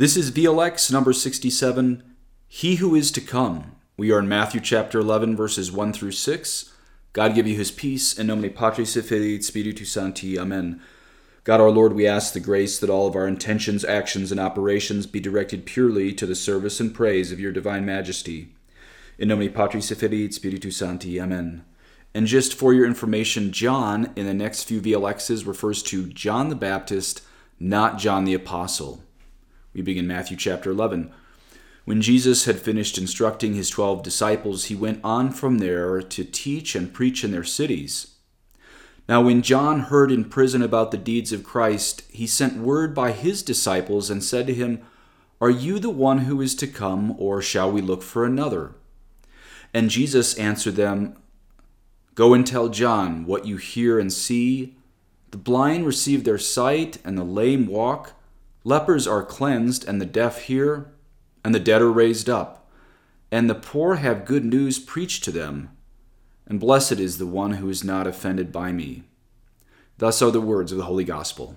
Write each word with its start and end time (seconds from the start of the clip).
This 0.00 0.16
is 0.16 0.30
VLX 0.30 0.90
number 0.90 1.12
67, 1.12 2.02
He 2.48 2.76
Who 2.76 2.94
Is 2.94 3.10
to 3.10 3.20
Come. 3.20 3.72
We 3.98 4.10
are 4.10 4.20
in 4.20 4.30
Matthew 4.30 4.62
chapter 4.62 4.98
11, 4.98 5.36
verses 5.36 5.70
1 5.70 5.92
through 5.92 6.12
6. 6.12 6.72
God 7.12 7.34
give 7.34 7.46
you 7.46 7.54
his 7.54 7.70
peace, 7.70 8.18
in 8.18 8.26
nomine 8.26 8.54
Patris 8.54 8.96
et 8.96 9.04
Filii 9.04 9.34
et 9.34 9.44
Spiritus 9.44 9.92
Sancti. 9.92 10.38
Amen. 10.38 10.80
God 11.44 11.60
our 11.60 11.68
Lord, 11.68 11.92
we 11.92 12.06
ask 12.06 12.32
the 12.32 12.40
grace 12.40 12.78
that 12.78 12.88
all 12.88 13.06
of 13.06 13.14
our 13.14 13.28
intentions, 13.28 13.84
actions, 13.84 14.32
and 14.32 14.40
operations 14.40 15.06
be 15.06 15.20
directed 15.20 15.66
purely 15.66 16.14
to 16.14 16.24
the 16.24 16.34
service 16.34 16.80
and 16.80 16.94
praise 16.94 17.30
of 17.30 17.38
your 17.38 17.52
divine 17.52 17.84
majesty. 17.84 18.54
In 19.18 19.28
nomine 19.28 19.52
Patris 19.52 19.92
et 19.92 19.98
Filii 19.98 20.24
et 20.24 20.32
Spiritus 20.32 20.78
Sancti. 20.78 21.20
Amen. 21.20 21.62
And 22.14 22.26
just 22.26 22.54
for 22.54 22.72
your 22.72 22.86
information, 22.86 23.52
John 23.52 24.14
in 24.16 24.24
the 24.24 24.32
next 24.32 24.62
few 24.62 24.80
VLXs 24.80 25.46
refers 25.46 25.82
to 25.82 26.06
John 26.06 26.48
the 26.48 26.56
Baptist, 26.56 27.20
not 27.58 27.98
John 27.98 28.24
the 28.24 28.32
Apostle. 28.32 29.02
We 29.72 29.82
begin 29.82 30.08
Matthew 30.08 30.36
chapter 30.36 30.70
11. 30.70 31.12
When 31.84 32.02
Jesus 32.02 32.44
had 32.44 32.58
finished 32.58 32.98
instructing 32.98 33.54
his 33.54 33.70
twelve 33.70 34.02
disciples, 34.02 34.64
he 34.64 34.74
went 34.74 35.00
on 35.04 35.30
from 35.30 35.58
there 35.58 36.02
to 36.02 36.24
teach 36.24 36.74
and 36.74 36.92
preach 36.92 37.22
in 37.22 37.30
their 37.30 37.44
cities. 37.44 38.16
Now, 39.08 39.22
when 39.22 39.42
John 39.42 39.80
heard 39.80 40.10
in 40.10 40.24
prison 40.24 40.60
about 40.62 40.90
the 40.90 40.98
deeds 40.98 41.32
of 41.32 41.44
Christ, 41.44 42.02
he 42.10 42.26
sent 42.26 42.58
word 42.58 42.94
by 42.94 43.12
his 43.12 43.42
disciples 43.42 44.10
and 44.10 44.22
said 44.24 44.48
to 44.48 44.54
him, 44.54 44.82
Are 45.40 45.50
you 45.50 45.78
the 45.78 45.90
one 45.90 46.18
who 46.18 46.40
is 46.40 46.54
to 46.56 46.66
come, 46.66 47.14
or 47.16 47.40
shall 47.40 47.70
we 47.70 47.80
look 47.80 48.02
for 48.02 48.24
another? 48.24 48.72
And 49.72 49.88
Jesus 49.88 50.34
answered 50.34 50.74
them, 50.76 51.16
Go 52.16 52.34
and 52.34 52.44
tell 52.44 52.68
John 52.68 53.24
what 53.24 53.46
you 53.46 53.56
hear 53.56 54.00
and 54.00 54.12
see. 54.12 54.76
The 55.30 55.38
blind 55.38 55.86
receive 55.86 56.24
their 56.24 56.38
sight, 56.38 56.98
and 57.04 57.16
the 57.16 57.24
lame 57.24 57.68
walk 57.68 58.19
Lepers 58.62 59.06
are 59.06 59.22
cleansed, 59.22 59.86
and 59.86 60.00
the 60.00 60.06
deaf 60.06 60.42
hear, 60.42 60.92
and 61.44 61.54
the 61.54 61.60
dead 61.60 61.80
are 61.80 61.90
raised 61.90 62.28
up, 62.28 62.70
and 63.30 63.48
the 63.48 63.54
poor 63.54 63.96
have 63.96 64.26
good 64.26 64.44
news 64.44 64.78
preached 64.78 65.24
to 65.24 65.30
them. 65.30 65.70
And 66.46 66.60
blessed 66.60 66.98
is 67.00 67.18
the 67.18 67.26
one 67.26 67.52
who 67.52 67.68
is 67.68 67.84
not 67.84 68.06
offended 68.06 68.52
by 68.52 68.72
me. 68.72 69.04
Thus 69.98 70.20
are 70.20 70.30
the 70.30 70.40
words 70.40 70.72
of 70.72 70.78
the 70.78 70.84
Holy 70.84 71.04
Gospel. 71.04 71.54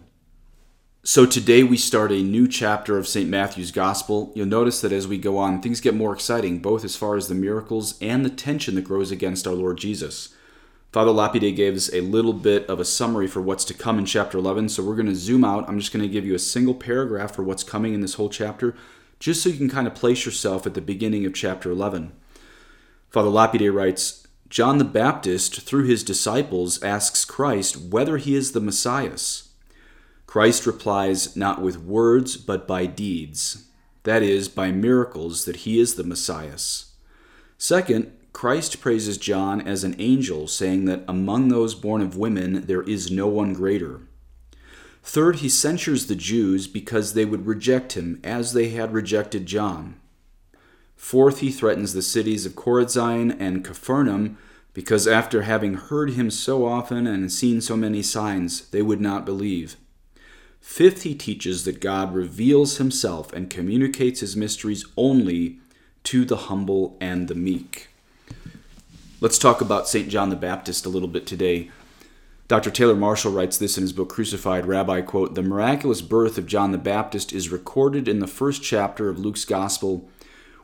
So 1.03 1.25
today 1.25 1.63
we 1.63 1.75
start 1.75 2.13
a 2.13 2.23
new 2.23 2.47
chapter 2.47 2.97
of 2.97 3.09
St. 3.09 3.29
Matthew's 3.29 3.71
Gospel. 3.71 4.31
You'll 4.35 4.45
notice 4.45 4.79
that 4.79 4.93
as 4.93 5.05
we 5.05 5.17
go 5.17 5.37
on, 5.37 5.61
things 5.61 5.81
get 5.81 5.95
more 5.95 6.13
exciting, 6.13 6.59
both 6.59 6.85
as 6.85 6.95
far 6.95 7.17
as 7.17 7.27
the 7.27 7.35
miracles 7.35 7.97
and 7.99 8.23
the 8.23 8.29
tension 8.29 8.75
that 8.75 8.85
grows 8.85 9.11
against 9.11 9.45
our 9.45 9.53
Lord 9.53 9.77
Jesus. 9.77 10.33
Father 10.93 11.09
Lapide 11.09 11.55
gives 11.55 11.91
a 11.91 12.01
little 12.01 12.33
bit 12.33 12.69
of 12.69 12.79
a 12.79 12.85
summary 12.85 13.25
for 13.25 13.41
what's 13.41 13.65
to 13.65 13.73
come 13.73 13.97
in 13.97 14.05
chapter 14.05 14.37
11, 14.37 14.69
so 14.69 14.83
we're 14.83 14.95
going 14.95 15.07
to 15.07 15.15
zoom 15.15 15.43
out. 15.43 15.67
I'm 15.67 15.79
just 15.79 15.91
going 15.91 16.03
to 16.03 16.13
give 16.13 16.23
you 16.23 16.35
a 16.35 16.39
single 16.39 16.75
paragraph 16.75 17.33
for 17.33 17.41
what's 17.41 17.63
coming 17.63 17.95
in 17.95 18.01
this 18.01 18.13
whole 18.13 18.29
chapter, 18.29 18.75
just 19.19 19.41
so 19.41 19.49
you 19.49 19.57
can 19.57 19.71
kind 19.71 19.87
of 19.87 19.95
place 19.95 20.23
yourself 20.23 20.67
at 20.67 20.75
the 20.75 20.81
beginning 20.81 21.25
of 21.25 21.33
chapter 21.33 21.71
11. 21.71 22.13
Father 23.09 23.29
Lapide 23.29 23.71
writes 23.71 24.27
John 24.49 24.77
the 24.77 24.83
Baptist, 24.83 25.61
through 25.61 25.85
his 25.85 26.03
disciples, 26.03 26.81
asks 26.83 27.25
Christ 27.25 27.75
whether 27.75 28.17
he 28.17 28.35
is 28.35 28.51
the 28.51 28.61
Messiah. 28.61 29.17
Christ 30.27 30.67
replies, 30.67 31.35
Not 31.35 31.59
with 31.59 31.81
words, 31.81 32.37
but 32.37 32.67
by 32.67 32.85
deeds. 32.85 33.65
That 34.03 34.21
is, 34.21 34.47
by 34.47 34.71
miracles, 34.71 35.45
that 35.45 35.55
he 35.55 35.79
is 35.79 35.95
the 35.95 36.03
Messiah. 36.03 36.59
Second, 37.57 38.11
Christ 38.33 38.81
praises 38.81 39.17
John 39.17 39.61
as 39.61 39.83
an 39.83 39.95
angel, 39.99 40.47
saying 40.47 40.85
that 40.85 41.03
among 41.07 41.47
those 41.47 41.75
born 41.75 42.01
of 42.01 42.17
women 42.17 42.65
there 42.65 42.81
is 42.81 43.11
no 43.11 43.27
one 43.27 43.53
greater. 43.53 44.01
Third, 45.03 45.37
he 45.37 45.49
censures 45.49 46.07
the 46.07 46.15
Jews 46.15 46.67
because 46.67 47.13
they 47.13 47.25
would 47.25 47.45
reject 47.45 47.93
him 47.93 48.19
as 48.23 48.53
they 48.53 48.69
had 48.69 48.93
rejected 48.93 49.45
John. 49.45 49.99
Fourth, 50.95 51.39
he 51.39 51.51
threatens 51.51 51.93
the 51.93 52.01
cities 52.01 52.45
of 52.45 52.53
Chorazin 52.53 53.35
and 53.39 53.63
Capharnaum 53.63 54.37
because 54.73 55.07
after 55.07 55.43
having 55.43 55.75
heard 55.75 56.11
him 56.11 56.31
so 56.31 56.65
often 56.65 57.05
and 57.05 57.31
seen 57.31 57.61
so 57.61 57.77
many 57.77 58.01
signs, 58.01 58.69
they 58.69 58.81
would 58.81 59.01
not 59.01 59.25
believe. 59.25 59.75
Fifth, 60.59 61.03
he 61.03 61.13
teaches 61.13 61.65
that 61.65 61.81
God 61.81 62.13
reveals 62.15 62.77
himself 62.77 63.31
and 63.33 63.49
communicates 63.49 64.21
his 64.21 64.35
mysteries 64.35 64.85
only 64.97 65.59
to 66.05 66.25
the 66.25 66.37
humble 66.47 66.97
and 66.99 67.27
the 67.27 67.35
meek. 67.35 67.89
Let's 69.23 69.37
talk 69.37 69.61
about 69.61 69.87
St. 69.87 70.09
John 70.09 70.31
the 70.31 70.35
Baptist 70.35 70.85
a 70.85 70.89
little 70.89 71.07
bit 71.07 71.25
today. 71.25 71.71
Dr. 72.49 72.69
Taylor 72.69 72.93
Marshall 72.93 73.31
writes 73.31 73.57
this 73.57 73.77
in 73.77 73.83
his 73.83 73.93
book 73.93 74.09
Crucified 74.09 74.65
Rabbi 74.65 74.99
quote, 74.99 75.33
"The 75.33 75.41
miraculous 75.41 76.01
birth 76.01 76.37
of 76.37 76.45
John 76.45 76.73
the 76.73 76.77
Baptist 76.77 77.31
is 77.31 77.49
recorded 77.49 78.09
in 78.09 78.19
the 78.19 78.27
first 78.27 78.61
chapter 78.61 79.07
of 79.07 79.17
Luke's 79.17 79.45
Gospel, 79.45 80.09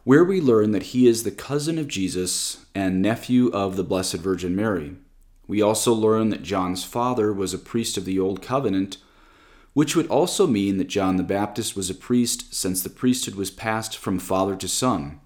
where 0.03 0.25
we 0.25 0.41
learn 0.41 0.71
that 0.71 0.87
he 0.87 1.07
is 1.07 1.23
the 1.23 1.31
cousin 1.31 1.77
of 1.77 1.87
Jesus 1.87 2.57
and 2.75 3.01
nephew 3.01 3.47
of 3.51 3.77
the 3.77 3.83
Blessed 3.85 4.17
Virgin 4.17 4.57
Mary. 4.57 4.97
We 5.47 5.61
also 5.61 5.93
learn 5.93 6.27
that 6.31 6.43
John's 6.43 6.83
father 6.83 7.31
was 7.31 7.53
a 7.53 7.59
priest 7.59 7.95
of 7.95 8.03
the 8.03 8.19
Old 8.19 8.41
Covenant, 8.41 8.97
which 9.71 9.95
would 9.95 10.07
also 10.07 10.45
mean 10.45 10.79
that 10.79 10.89
John 10.89 11.15
the 11.15 11.23
Baptist 11.23 11.77
was 11.77 11.89
a 11.89 11.95
priest 11.95 12.53
since 12.53 12.81
the 12.81 12.89
priesthood 12.89 13.35
was 13.35 13.51
passed 13.51 13.97
from 13.97 14.19
father 14.19 14.57
to 14.57 14.67
son. 14.67 15.21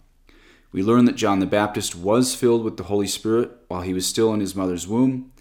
We 0.73 0.81
learn 0.81 1.05
that 1.05 1.15
John 1.15 1.39
the 1.39 1.45
Baptist 1.45 1.95
was 1.95 2.33
filled 2.33 2.63
with 2.63 2.77
the 2.77 2.85
Holy 2.85 3.05
Spirit 3.05 3.51
while 3.67 3.83
he 3.83 3.93
was 3.93 4.07
still 4.07 4.33
in 4.33 4.39
his 4.39 4.55
mother's 4.55 4.87
womb, 4.87 5.31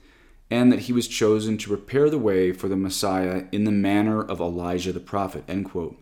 and 0.50 0.70
that 0.70 0.80
he 0.80 0.92
was 0.92 1.08
chosen 1.08 1.56
to 1.56 1.68
prepare 1.68 2.10
the 2.10 2.18
way 2.18 2.52
for 2.52 2.68
the 2.68 2.76
Messiah 2.76 3.44
in 3.50 3.64
the 3.64 3.70
manner 3.70 4.22
of 4.22 4.40
Elijah 4.40 4.92
the 4.92 5.00
prophet. 5.00 5.44
End 5.48 5.64
quote. 5.64 5.96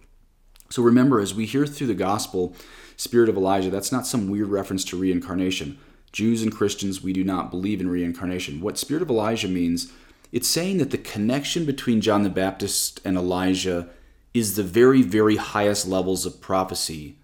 So 0.69 0.83
remember, 0.83 1.21
as 1.21 1.33
we 1.33 1.47
hear 1.47 1.65
through 1.65 1.87
the 1.87 1.95
gospel, 1.95 2.57
spirit 2.97 3.29
of 3.29 3.37
Elijah, 3.37 3.71
that's 3.71 3.93
not 3.93 4.05
some 4.05 4.29
weird 4.29 4.49
reference 4.49 4.85
to 4.87 4.99
reincarnation. 4.99 5.79
Jews 6.11 6.43
and 6.43 6.51
Christians, 6.51 7.01
we 7.01 7.13
do 7.13 7.23
not 7.23 7.53
believe 7.53 7.81
in 7.81 7.89
reincarnation. 7.89 8.61
What 8.61 8.79
spirit 8.79 9.03
of 9.03 9.11
Elijah 9.11 9.47
means, 9.47 9.93
it's 10.33 10.49
saying 10.49 10.79
that 10.79 10.91
the 10.91 10.99
connection 10.99 11.65
between 11.65 12.01
John 12.01 12.25
the 12.25 12.31
Baptist 12.31 13.01
and 13.05 13.17
Elijah 13.17 13.91
is 14.35 14.57
the 14.57 14.65
very, 14.65 15.03
very 15.03 15.37
highest 15.37 15.87
levels 15.87 16.27
of 16.27 16.41
prophecy 16.41 17.20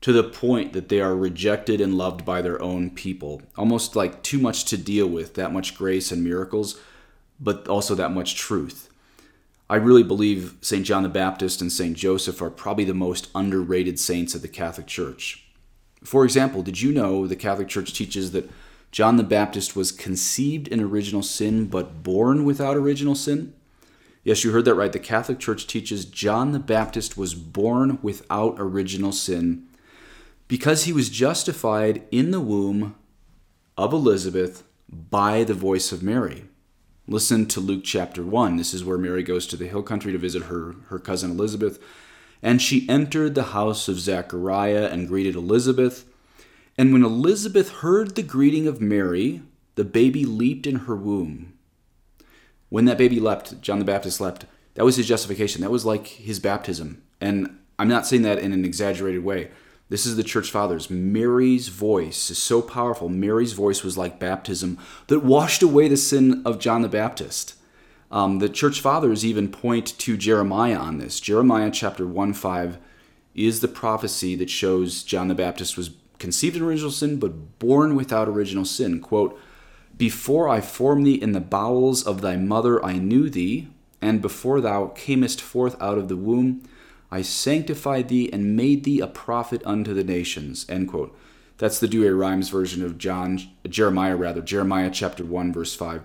to 0.00 0.12
the 0.12 0.24
point 0.24 0.72
that 0.72 0.88
they 0.88 1.00
are 1.00 1.14
rejected 1.14 1.80
and 1.80 1.96
loved 1.96 2.24
by 2.24 2.40
their 2.40 2.60
own 2.62 2.90
people. 2.90 3.42
Almost 3.56 3.94
like 3.94 4.22
too 4.22 4.38
much 4.38 4.64
to 4.66 4.78
deal 4.78 5.06
with, 5.06 5.34
that 5.34 5.52
much 5.52 5.76
grace 5.76 6.10
and 6.10 6.24
miracles, 6.24 6.80
but 7.38 7.68
also 7.68 7.94
that 7.94 8.12
much 8.12 8.34
truth. 8.34 8.88
I 9.68 9.76
really 9.76 10.02
believe 10.02 10.56
St. 10.62 10.84
John 10.84 11.02
the 11.02 11.08
Baptist 11.08 11.60
and 11.60 11.70
St. 11.70 11.96
Joseph 11.96 12.42
are 12.42 12.50
probably 12.50 12.84
the 12.84 12.94
most 12.94 13.28
underrated 13.34 14.00
saints 14.00 14.34
of 14.34 14.42
the 14.42 14.48
Catholic 14.48 14.86
Church. 14.86 15.46
For 16.02 16.24
example, 16.24 16.62
did 16.62 16.80
you 16.80 16.92
know 16.92 17.26
the 17.26 17.36
Catholic 17.36 17.68
Church 17.68 17.92
teaches 17.92 18.32
that 18.32 18.50
John 18.90 19.16
the 19.16 19.22
Baptist 19.22 19.76
was 19.76 19.92
conceived 19.92 20.66
in 20.66 20.80
original 20.80 21.22
sin 21.22 21.66
but 21.66 22.02
born 22.02 22.44
without 22.44 22.76
original 22.76 23.14
sin? 23.14 23.52
Yes, 24.24 24.42
you 24.42 24.50
heard 24.50 24.64
that 24.64 24.74
right. 24.74 24.92
The 24.92 24.98
Catholic 24.98 25.38
Church 25.38 25.66
teaches 25.66 26.04
John 26.04 26.52
the 26.52 26.58
Baptist 26.58 27.16
was 27.16 27.34
born 27.34 27.98
without 28.02 28.56
original 28.58 29.12
sin 29.12 29.68
because 30.50 30.82
he 30.82 30.92
was 30.92 31.08
justified 31.08 32.02
in 32.10 32.32
the 32.32 32.40
womb 32.40 32.96
of 33.78 33.92
Elizabeth 33.92 34.64
by 34.88 35.44
the 35.44 35.54
voice 35.54 35.92
of 35.92 36.02
Mary. 36.02 36.42
Listen 37.06 37.46
to 37.46 37.60
Luke 37.60 37.82
chapter 37.84 38.24
1. 38.24 38.56
This 38.56 38.74
is 38.74 38.84
where 38.84 38.98
Mary 38.98 39.22
goes 39.22 39.46
to 39.46 39.56
the 39.56 39.68
hill 39.68 39.84
country 39.84 40.10
to 40.10 40.18
visit 40.18 40.44
her, 40.44 40.74
her 40.88 40.98
cousin 40.98 41.30
Elizabeth. 41.30 41.78
And 42.42 42.60
she 42.60 42.88
entered 42.88 43.36
the 43.36 43.52
house 43.54 43.86
of 43.86 44.00
Zachariah 44.00 44.88
and 44.90 45.06
greeted 45.06 45.36
Elizabeth. 45.36 46.04
And 46.76 46.92
when 46.92 47.04
Elizabeth 47.04 47.70
heard 47.70 48.16
the 48.16 48.22
greeting 48.24 48.66
of 48.66 48.80
Mary, 48.80 49.42
the 49.76 49.84
baby 49.84 50.24
leaped 50.24 50.66
in 50.66 50.80
her 50.80 50.96
womb. 50.96 51.52
When 52.70 52.86
that 52.86 52.98
baby 52.98 53.20
leapt, 53.20 53.60
John 53.60 53.78
the 53.78 53.84
Baptist 53.84 54.20
leapt, 54.20 54.46
that 54.74 54.84
was 54.84 54.96
his 54.96 55.06
justification. 55.06 55.62
That 55.62 55.70
was 55.70 55.86
like 55.86 56.08
his 56.08 56.40
baptism. 56.40 57.04
And 57.20 57.56
I'm 57.78 57.88
not 57.88 58.04
saying 58.04 58.22
that 58.22 58.40
in 58.40 58.52
an 58.52 58.64
exaggerated 58.64 59.22
way. 59.22 59.50
This 59.90 60.06
is 60.06 60.16
the 60.16 60.22
church 60.22 60.50
fathers. 60.50 60.88
Mary's 60.88 61.68
voice 61.68 62.30
is 62.30 62.38
so 62.38 62.62
powerful. 62.62 63.08
Mary's 63.08 63.52
voice 63.52 63.82
was 63.82 63.98
like 63.98 64.20
baptism 64.20 64.78
that 65.08 65.24
washed 65.24 65.62
away 65.62 65.88
the 65.88 65.96
sin 65.96 66.42
of 66.46 66.60
John 66.60 66.82
the 66.82 66.88
Baptist. 66.88 67.56
Um, 68.10 68.38
the 68.38 68.48
church 68.48 68.80
fathers 68.80 69.26
even 69.26 69.48
point 69.48 69.98
to 69.98 70.16
Jeremiah 70.16 70.78
on 70.78 70.98
this. 70.98 71.18
Jeremiah 71.18 71.70
chapter 71.72 72.06
1 72.06 72.32
5 72.32 72.78
is 73.34 73.60
the 73.60 73.68
prophecy 73.68 74.36
that 74.36 74.48
shows 74.48 75.02
John 75.02 75.26
the 75.26 75.34
Baptist 75.34 75.76
was 75.76 75.90
conceived 76.18 76.56
in 76.56 76.62
original 76.62 76.90
sin, 76.92 77.18
but 77.18 77.58
born 77.58 77.96
without 77.96 78.28
original 78.28 78.64
sin. 78.64 79.00
Quote, 79.00 79.38
Before 79.96 80.48
I 80.48 80.60
formed 80.60 81.04
thee 81.06 81.14
in 81.14 81.32
the 81.32 81.40
bowels 81.40 82.06
of 82.06 82.20
thy 82.20 82.36
mother, 82.36 82.84
I 82.84 82.94
knew 82.94 83.28
thee, 83.28 83.68
and 84.00 84.22
before 84.22 84.60
thou 84.60 84.88
camest 84.88 85.40
forth 85.40 85.80
out 85.80 85.98
of 85.98 86.08
the 86.08 86.16
womb, 86.16 86.62
I 87.10 87.22
sanctified 87.22 88.08
thee 88.08 88.30
and 88.32 88.56
made 88.56 88.84
thee 88.84 89.00
a 89.00 89.06
prophet 89.06 89.62
unto 89.64 89.94
the 89.94 90.04
nations. 90.04 90.64
End 90.68 90.88
quote. 90.88 91.16
That's 91.58 91.80
the 91.80 91.88
Douay 91.88 92.16
Rheims 92.16 92.48
version 92.48 92.84
of 92.84 92.98
John 92.98 93.40
Jeremiah 93.68 94.16
rather 94.16 94.40
Jeremiah 94.40 94.90
chapter 94.90 95.24
1 95.24 95.52
verse 95.52 95.74
5. 95.74 96.02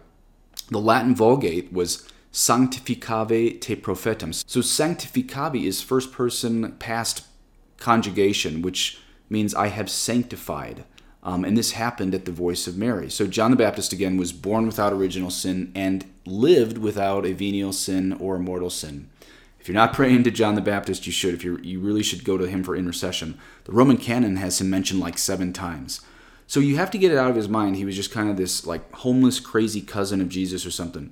The 0.69 0.79
Latin 0.79 1.15
Vulgate 1.15 1.71
was 1.71 2.07
sanctificavi 2.33 3.61
te 3.61 3.75
prophetam. 3.75 4.33
So 4.47 4.59
sanctificavi 4.59 5.63
is 5.63 5.81
first 5.81 6.11
person 6.11 6.73
past 6.73 7.25
conjugation, 7.77 8.61
which 8.61 8.99
means 9.29 9.55
I 9.55 9.67
have 9.67 9.89
sanctified. 9.89 10.83
Um, 11.23 11.43
and 11.45 11.57
this 11.57 11.71
happened 11.71 12.13
at 12.13 12.25
the 12.25 12.31
voice 12.31 12.67
of 12.67 12.77
Mary. 12.77 13.09
So 13.09 13.25
John 13.25 13.51
the 13.51 13.57
Baptist, 13.57 13.93
again, 13.93 14.17
was 14.17 14.33
born 14.33 14.67
without 14.67 14.93
original 14.93 15.31
sin 15.31 15.71
and 15.73 16.05
lived 16.25 16.77
without 16.77 17.25
a 17.25 17.33
venial 17.33 17.73
sin 17.73 18.13
or 18.13 18.35
a 18.35 18.39
mortal 18.39 18.69
sin. 18.69 19.09
If 19.65 19.69
you're 19.69 19.73
not 19.73 19.93
praying 19.93 20.25
to 20.25 20.29
John 20.29 20.53
the 20.53 20.61
Baptist, 20.61 21.07
you 21.07 21.11
should. 21.11 21.33
If 21.33 21.43
you 21.43 21.57
you 21.63 21.79
really 21.79 22.03
should 22.03 22.23
go 22.23 22.37
to 22.37 22.47
him 22.47 22.63
for 22.63 22.75
intercession. 22.75 23.39
The 23.63 23.71
Roman 23.71 23.97
canon 23.97 24.35
has 24.35 24.61
him 24.61 24.69
mentioned 24.69 24.99
like 24.99 25.17
seven 25.17 25.53
times. 25.53 26.01
So 26.45 26.59
you 26.59 26.77
have 26.77 26.91
to 26.91 26.99
get 26.99 27.11
it 27.11 27.17
out 27.17 27.31
of 27.31 27.35
his 27.35 27.49
mind. 27.49 27.75
He 27.75 27.83
was 27.83 27.95
just 27.95 28.11
kind 28.11 28.29
of 28.29 28.37
this 28.37 28.67
like 28.67 28.93
homeless, 28.93 29.39
crazy 29.39 29.81
cousin 29.81 30.21
of 30.21 30.29
Jesus 30.29 30.67
or 30.67 30.69
something. 30.69 31.11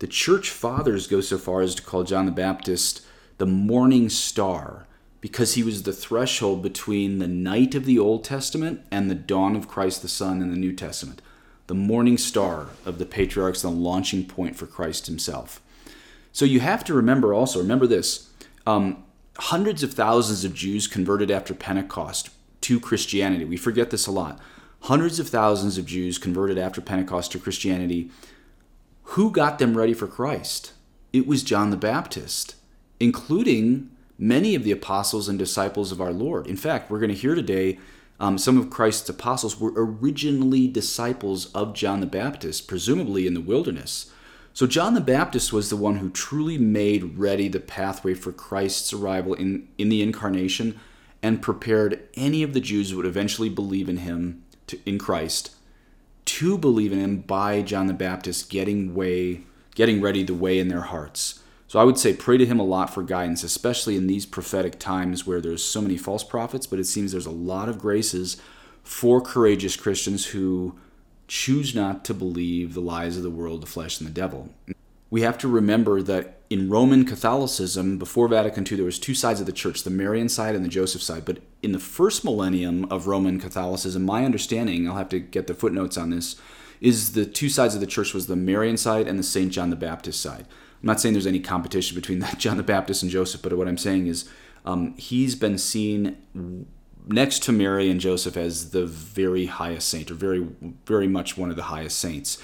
The 0.00 0.08
church 0.08 0.50
fathers 0.50 1.06
go 1.06 1.20
so 1.20 1.38
far 1.38 1.60
as 1.60 1.76
to 1.76 1.82
call 1.84 2.02
John 2.02 2.26
the 2.26 2.32
Baptist 2.32 3.06
the 3.38 3.46
morning 3.46 4.08
star 4.08 4.88
because 5.20 5.54
he 5.54 5.62
was 5.62 5.84
the 5.84 5.92
threshold 5.92 6.60
between 6.60 7.20
the 7.20 7.28
night 7.28 7.76
of 7.76 7.84
the 7.84 8.00
Old 8.00 8.24
Testament 8.24 8.80
and 8.90 9.08
the 9.08 9.14
dawn 9.14 9.54
of 9.54 9.68
Christ 9.68 10.02
the 10.02 10.08
Son 10.08 10.42
in 10.42 10.50
the 10.50 10.56
New 10.56 10.74
Testament. 10.74 11.22
The 11.68 11.76
morning 11.76 12.18
star 12.18 12.70
of 12.84 12.98
the 12.98 13.06
patriarchs, 13.06 13.62
the 13.62 13.70
launching 13.70 14.26
point 14.26 14.56
for 14.56 14.66
Christ 14.66 15.06
himself. 15.06 15.62
So 16.32 16.44
you 16.44 16.60
have 16.60 16.82
to 16.84 16.94
remember 16.94 17.34
also, 17.34 17.58
remember 17.58 17.86
this 17.86 18.30
um, 18.66 19.04
hundreds 19.38 19.82
of 19.82 19.92
thousands 19.92 20.44
of 20.44 20.54
Jews 20.54 20.86
converted 20.86 21.30
after 21.30 21.54
Pentecost 21.54 22.30
to 22.62 22.80
Christianity. 22.80 23.44
We 23.44 23.56
forget 23.56 23.90
this 23.90 24.06
a 24.06 24.12
lot. 24.12 24.38
Hundreds 24.82 25.18
of 25.18 25.28
thousands 25.28 25.78
of 25.78 25.86
Jews 25.86 26.18
converted 26.18 26.58
after 26.58 26.80
Pentecost 26.80 27.32
to 27.32 27.38
Christianity. 27.38 28.10
Who 29.04 29.30
got 29.30 29.58
them 29.58 29.76
ready 29.76 29.94
for 29.94 30.06
Christ? 30.06 30.72
It 31.12 31.26
was 31.26 31.42
John 31.42 31.70
the 31.70 31.76
Baptist, 31.76 32.56
including 32.98 33.90
many 34.18 34.54
of 34.54 34.64
the 34.64 34.72
apostles 34.72 35.28
and 35.28 35.38
disciples 35.38 35.92
of 35.92 36.00
our 36.00 36.12
Lord. 36.12 36.46
In 36.46 36.56
fact, 36.56 36.90
we're 36.90 37.00
going 37.00 37.10
to 37.10 37.16
hear 37.16 37.34
today 37.34 37.78
um, 38.18 38.38
some 38.38 38.56
of 38.56 38.70
Christ's 38.70 39.08
apostles 39.08 39.58
were 39.58 39.72
originally 39.76 40.68
disciples 40.68 41.52
of 41.52 41.74
John 41.74 42.00
the 42.00 42.06
Baptist, 42.06 42.68
presumably 42.68 43.26
in 43.26 43.34
the 43.34 43.40
wilderness. 43.40 44.12
So, 44.54 44.66
John 44.66 44.94
the 44.94 45.00
Baptist 45.00 45.52
was 45.52 45.70
the 45.70 45.76
one 45.76 45.96
who 45.96 46.10
truly 46.10 46.58
made 46.58 47.16
ready 47.18 47.48
the 47.48 47.60
pathway 47.60 48.12
for 48.14 48.32
Christ's 48.32 48.92
arrival 48.92 49.32
in, 49.34 49.68
in 49.78 49.88
the 49.88 50.02
incarnation 50.02 50.78
and 51.22 51.40
prepared 51.40 52.02
any 52.14 52.42
of 52.42 52.52
the 52.52 52.60
Jews 52.60 52.90
who 52.90 52.98
would 52.98 53.06
eventually 53.06 53.48
believe 53.48 53.88
in 53.88 53.98
him, 53.98 54.42
to, 54.66 54.78
in 54.84 54.98
Christ, 54.98 55.54
to 56.26 56.58
believe 56.58 56.92
in 56.92 56.98
him 56.98 57.18
by 57.18 57.62
John 57.62 57.86
the 57.86 57.94
Baptist 57.94 58.50
getting 58.50 58.94
way, 58.94 59.42
getting 59.74 60.02
ready 60.02 60.22
the 60.22 60.34
way 60.34 60.58
in 60.58 60.68
their 60.68 60.82
hearts. 60.82 61.40
So 61.66 61.78
I 61.78 61.84
would 61.84 61.96
say 61.96 62.12
pray 62.12 62.36
to 62.36 62.44
him 62.44 62.60
a 62.60 62.64
lot 62.64 62.92
for 62.92 63.02
guidance, 63.02 63.42
especially 63.42 63.96
in 63.96 64.06
these 64.06 64.26
prophetic 64.26 64.78
times 64.78 65.26
where 65.26 65.40
there's 65.40 65.64
so 65.64 65.80
many 65.80 65.96
false 65.96 66.22
prophets, 66.22 66.66
but 66.66 66.78
it 66.78 66.84
seems 66.84 67.12
there's 67.12 67.24
a 67.24 67.30
lot 67.30 67.70
of 67.70 67.78
graces 67.78 68.36
for 68.82 69.22
courageous 69.22 69.76
Christians 69.76 70.26
who 70.26 70.76
choose 71.32 71.74
not 71.74 72.04
to 72.04 72.12
believe 72.12 72.74
the 72.74 72.80
lies 72.80 73.16
of 73.16 73.22
the 73.22 73.30
world, 73.30 73.62
the 73.62 73.66
flesh, 73.66 73.98
and 73.98 74.06
the 74.06 74.12
devil. 74.12 74.50
We 75.08 75.22
have 75.22 75.38
to 75.38 75.48
remember 75.48 76.02
that 76.02 76.42
in 76.50 76.68
Roman 76.68 77.06
Catholicism, 77.06 77.96
before 77.96 78.28
Vatican 78.28 78.66
II, 78.70 78.76
there 78.76 78.84
was 78.84 78.98
two 78.98 79.14
sides 79.14 79.40
of 79.40 79.46
the 79.46 79.52
church, 79.52 79.82
the 79.82 79.88
Marian 79.88 80.28
side 80.28 80.54
and 80.54 80.62
the 80.62 80.68
Joseph 80.68 81.02
side. 81.02 81.24
But 81.24 81.38
in 81.62 81.72
the 81.72 81.78
first 81.78 82.22
millennium 82.22 82.84
of 82.92 83.06
Roman 83.06 83.40
Catholicism, 83.40 84.02
my 84.02 84.26
understanding, 84.26 84.86
I'll 84.86 84.96
have 84.96 85.08
to 85.08 85.20
get 85.20 85.46
the 85.46 85.54
footnotes 85.54 85.96
on 85.96 86.10
this, 86.10 86.36
is 86.82 87.12
the 87.12 87.24
two 87.24 87.48
sides 87.48 87.74
of 87.74 87.80
the 87.80 87.86
church 87.86 88.12
was 88.12 88.26
the 88.26 88.36
Marian 88.36 88.76
side 88.76 89.08
and 89.08 89.18
the 89.18 89.22
St. 89.22 89.50
John 89.50 89.70
the 89.70 89.76
Baptist 89.76 90.20
side. 90.20 90.44
I'm 90.82 90.86
not 90.86 91.00
saying 91.00 91.14
there's 91.14 91.26
any 91.26 91.40
competition 91.40 91.94
between 91.94 92.26
John 92.36 92.58
the 92.58 92.62
Baptist 92.62 93.02
and 93.02 93.10
Joseph, 93.10 93.40
but 93.40 93.56
what 93.56 93.68
I'm 93.68 93.78
saying 93.78 94.06
is 94.06 94.28
um, 94.66 94.94
he's 94.98 95.34
been 95.34 95.56
seen 95.56 96.68
next 97.06 97.42
to 97.44 97.52
Mary 97.52 97.90
and 97.90 98.00
Joseph 98.00 98.36
as 98.36 98.70
the 98.70 98.86
very 98.86 99.46
highest 99.46 99.88
saint, 99.88 100.10
or 100.10 100.14
very, 100.14 100.46
very 100.86 101.08
much 101.08 101.36
one 101.36 101.50
of 101.50 101.56
the 101.56 101.64
highest 101.64 101.98
saints. 101.98 102.38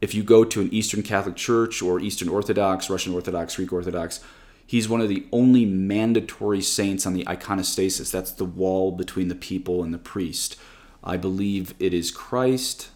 If 0.00 0.14
you 0.14 0.22
go 0.22 0.44
to 0.44 0.60
an 0.60 0.72
Eastern 0.72 1.02
Catholic 1.02 1.36
Church 1.36 1.80
or 1.80 2.00
Eastern 2.00 2.28
Orthodox, 2.28 2.90
Russian 2.90 3.14
Orthodox, 3.14 3.56
Greek 3.56 3.72
Orthodox, 3.72 4.20
he's 4.66 4.88
one 4.88 5.00
of 5.00 5.08
the 5.08 5.26
only 5.32 5.64
mandatory 5.64 6.60
saints 6.60 7.06
on 7.06 7.14
the 7.14 7.24
iconostasis. 7.24 8.10
That's 8.10 8.32
the 8.32 8.44
wall 8.44 8.92
between 8.92 9.28
the 9.28 9.34
people 9.34 9.82
and 9.84 9.94
the 9.94 9.98
priest. 9.98 10.56
I 11.04 11.16
believe 11.16 11.74
it 11.78 11.94
is 11.94 12.10
Christ, 12.10 12.90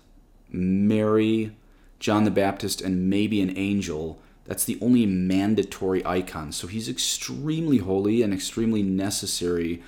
Mary, 0.50 1.56
John 1.98 2.24
the 2.24 2.30
Baptist, 2.30 2.80
and 2.80 3.08
maybe 3.08 3.40
an 3.40 3.56
angel 3.56 4.20
that's 4.44 4.64
the 4.64 4.78
only 4.80 5.06
mandatory 5.06 6.06
icon. 6.06 6.52
So 6.52 6.66
he's 6.66 6.88
extremely 6.88 7.78
holy 7.78 8.22
and 8.22 8.32
extremely 8.32 8.82
necessary 8.82 9.82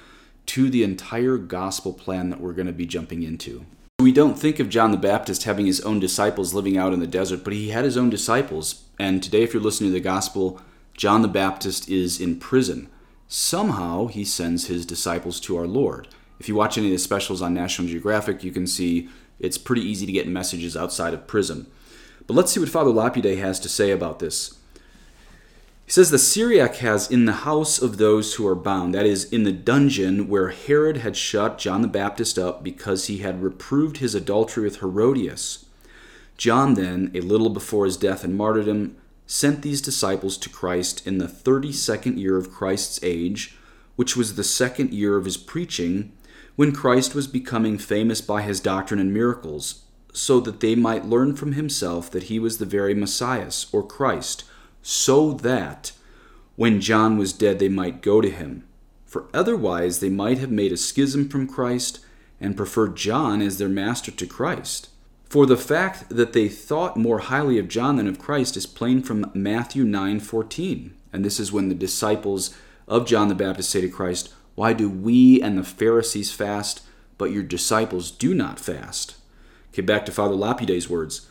to 0.48 0.70
the 0.70 0.82
entire 0.82 1.36
gospel 1.36 1.92
plan 1.92 2.30
that 2.30 2.40
we're 2.40 2.52
going 2.52 2.66
to 2.66 2.72
be 2.72 2.86
jumping 2.86 3.22
into. 3.22 3.64
We 4.00 4.12
don't 4.12 4.38
think 4.38 4.58
of 4.58 4.68
John 4.68 4.92
the 4.92 4.96
Baptist 4.96 5.44
having 5.44 5.66
his 5.66 5.80
own 5.80 6.00
disciples 6.00 6.54
living 6.54 6.78
out 6.78 6.92
in 6.92 7.00
the 7.00 7.06
desert, 7.06 7.44
but 7.44 7.52
he 7.52 7.70
had 7.70 7.84
his 7.84 7.96
own 7.96 8.10
disciples. 8.10 8.84
And 8.98 9.22
today, 9.22 9.42
if 9.42 9.52
you're 9.52 9.62
listening 9.62 9.90
to 9.90 9.94
the 9.94 10.00
gospel, 10.00 10.60
John 10.94 11.22
the 11.22 11.28
Baptist 11.28 11.88
is 11.88 12.20
in 12.20 12.38
prison. 12.38 12.88
Somehow, 13.26 14.06
he 14.06 14.24
sends 14.24 14.68
his 14.68 14.86
disciples 14.86 15.38
to 15.40 15.56
our 15.56 15.66
Lord. 15.66 16.08
If 16.40 16.48
you 16.48 16.54
watch 16.54 16.78
any 16.78 16.86
of 16.86 16.92
the 16.92 16.98
specials 16.98 17.42
on 17.42 17.52
National 17.52 17.88
Geographic, 17.88 18.42
you 18.42 18.52
can 18.52 18.66
see 18.66 19.08
it's 19.38 19.58
pretty 19.58 19.82
easy 19.82 20.06
to 20.06 20.12
get 20.12 20.28
messages 20.28 20.76
outside 20.76 21.12
of 21.12 21.26
prison. 21.26 21.66
But 22.26 22.34
let's 22.34 22.52
see 22.52 22.60
what 22.60 22.68
Father 22.68 22.90
Lapide 22.90 23.38
has 23.38 23.60
to 23.60 23.68
say 23.68 23.90
about 23.90 24.18
this. 24.18 24.57
He 25.88 25.92
says 25.92 26.10
the 26.10 26.18
Syriac 26.18 26.76
has 26.76 27.10
in 27.10 27.24
the 27.24 27.32
house 27.32 27.80
of 27.80 27.96
those 27.96 28.34
who 28.34 28.46
are 28.46 28.54
bound, 28.54 28.92
that 28.92 29.06
is, 29.06 29.24
in 29.24 29.44
the 29.44 29.52
dungeon 29.52 30.28
where 30.28 30.50
Herod 30.50 30.98
had 30.98 31.16
shut 31.16 31.56
John 31.56 31.80
the 31.80 31.88
Baptist 31.88 32.38
up 32.38 32.62
because 32.62 33.06
he 33.06 33.18
had 33.18 33.42
reproved 33.42 33.96
his 33.96 34.14
adultery 34.14 34.64
with 34.64 34.80
Herodias. 34.80 35.64
John, 36.36 36.74
then, 36.74 37.10
a 37.14 37.22
little 37.22 37.48
before 37.48 37.86
his 37.86 37.96
death 37.96 38.22
and 38.22 38.36
martyrdom, 38.36 38.98
sent 39.26 39.62
these 39.62 39.80
disciples 39.80 40.36
to 40.36 40.50
Christ 40.50 41.06
in 41.06 41.16
the 41.16 41.26
thirty 41.26 41.72
second 41.72 42.18
year 42.18 42.36
of 42.36 42.52
Christ's 42.52 43.00
age, 43.02 43.56
which 43.96 44.14
was 44.14 44.36
the 44.36 44.44
second 44.44 44.92
year 44.92 45.16
of 45.16 45.24
his 45.24 45.38
preaching, 45.38 46.12
when 46.54 46.72
Christ 46.72 47.14
was 47.14 47.26
becoming 47.26 47.78
famous 47.78 48.20
by 48.20 48.42
his 48.42 48.60
doctrine 48.60 49.00
and 49.00 49.14
miracles, 49.14 49.84
so 50.12 50.38
that 50.40 50.60
they 50.60 50.74
might 50.74 51.06
learn 51.06 51.34
from 51.34 51.52
himself 51.52 52.10
that 52.10 52.24
he 52.24 52.38
was 52.38 52.58
the 52.58 52.66
very 52.66 52.92
Messiah, 52.92 53.50
or 53.72 53.82
Christ 53.82 54.44
so 54.82 55.32
that 55.32 55.92
when 56.56 56.80
John 56.80 57.18
was 57.18 57.32
dead 57.32 57.58
they 57.58 57.68
might 57.68 58.02
go 58.02 58.20
to 58.20 58.30
him. 58.30 58.64
For 59.06 59.26
otherwise 59.32 60.00
they 60.00 60.10
might 60.10 60.38
have 60.38 60.50
made 60.50 60.72
a 60.72 60.76
schism 60.76 61.28
from 61.28 61.46
Christ 61.46 62.00
and 62.40 62.56
preferred 62.56 62.96
John 62.96 63.40
as 63.40 63.58
their 63.58 63.68
master 63.68 64.10
to 64.10 64.26
Christ. 64.26 64.88
For 65.28 65.44
the 65.44 65.56
fact 65.56 66.08
that 66.08 66.32
they 66.32 66.48
thought 66.48 66.96
more 66.96 67.18
highly 67.18 67.58
of 67.58 67.68
John 67.68 67.96
than 67.96 68.08
of 68.08 68.18
Christ 68.18 68.56
is 68.56 68.66
plain 68.66 69.02
from 69.02 69.30
Matthew 69.34 69.84
9:14. 69.84 70.94
And 71.12 71.24
this 71.24 71.38
is 71.38 71.52
when 71.52 71.68
the 71.68 71.74
disciples 71.74 72.54
of 72.86 73.06
John 73.06 73.28
the 73.28 73.34
Baptist 73.34 73.70
say 73.70 73.80
to 73.82 73.88
Christ, 73.88 74.30
"Why 74.54 74.72
do 74.72 74.88
we 74.88 75.40
and 75.42 75.58
the 75.58 75.64
Pharisees 75.64 76.32
fast, 76.32 76.80
but 77.18 77.30
your 77.30 77.42
disciples 77.42 78.10
do 78.10 78.34
not 78.34 78.58
fast?" 78.58 79.16
Okay, 79.72 79.82
back 79.82 80.06
to 80.06 80.12
Father 80.12 80.34
Lapide's 80.34 80.88
words. 80.88 81.27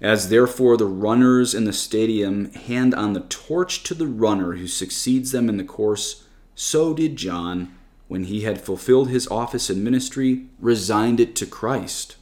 As 0.00 0.28
therefore 0.28 0.76
the 0.76 0.86
runners 0.86 1.54
in 1.54 1.64
the 1.64 1.72
stadium 1.72 2.52
hand 2.52 2.94
on 2.94 3.14
the 3.14 3.20
torch 3.20 3.82
to 3.84 3.94
the 3.94 4.06
runner 4.06 4.52
who 4.52 4.66
succeeds 4.66 5.32
them 5.32 5.48
in 5.48 5.56
the 5.56 5.64
course, 5.64 6.24
so 6.54 6.92
did 6.92 7.16
John, 7.16 7.74
when 8.08 8.24
he 8.24 8.42
had 8.42 8.60
fulfilled 8.60 9.08
his 9.08 9.26
office 9.28 9.70
and 9.70 9.82
ministry, 9.82 10.46
resigned 10.60 11.18
it 11.18 11.34
to 11.36 11.46
Christ. 11.46 12.16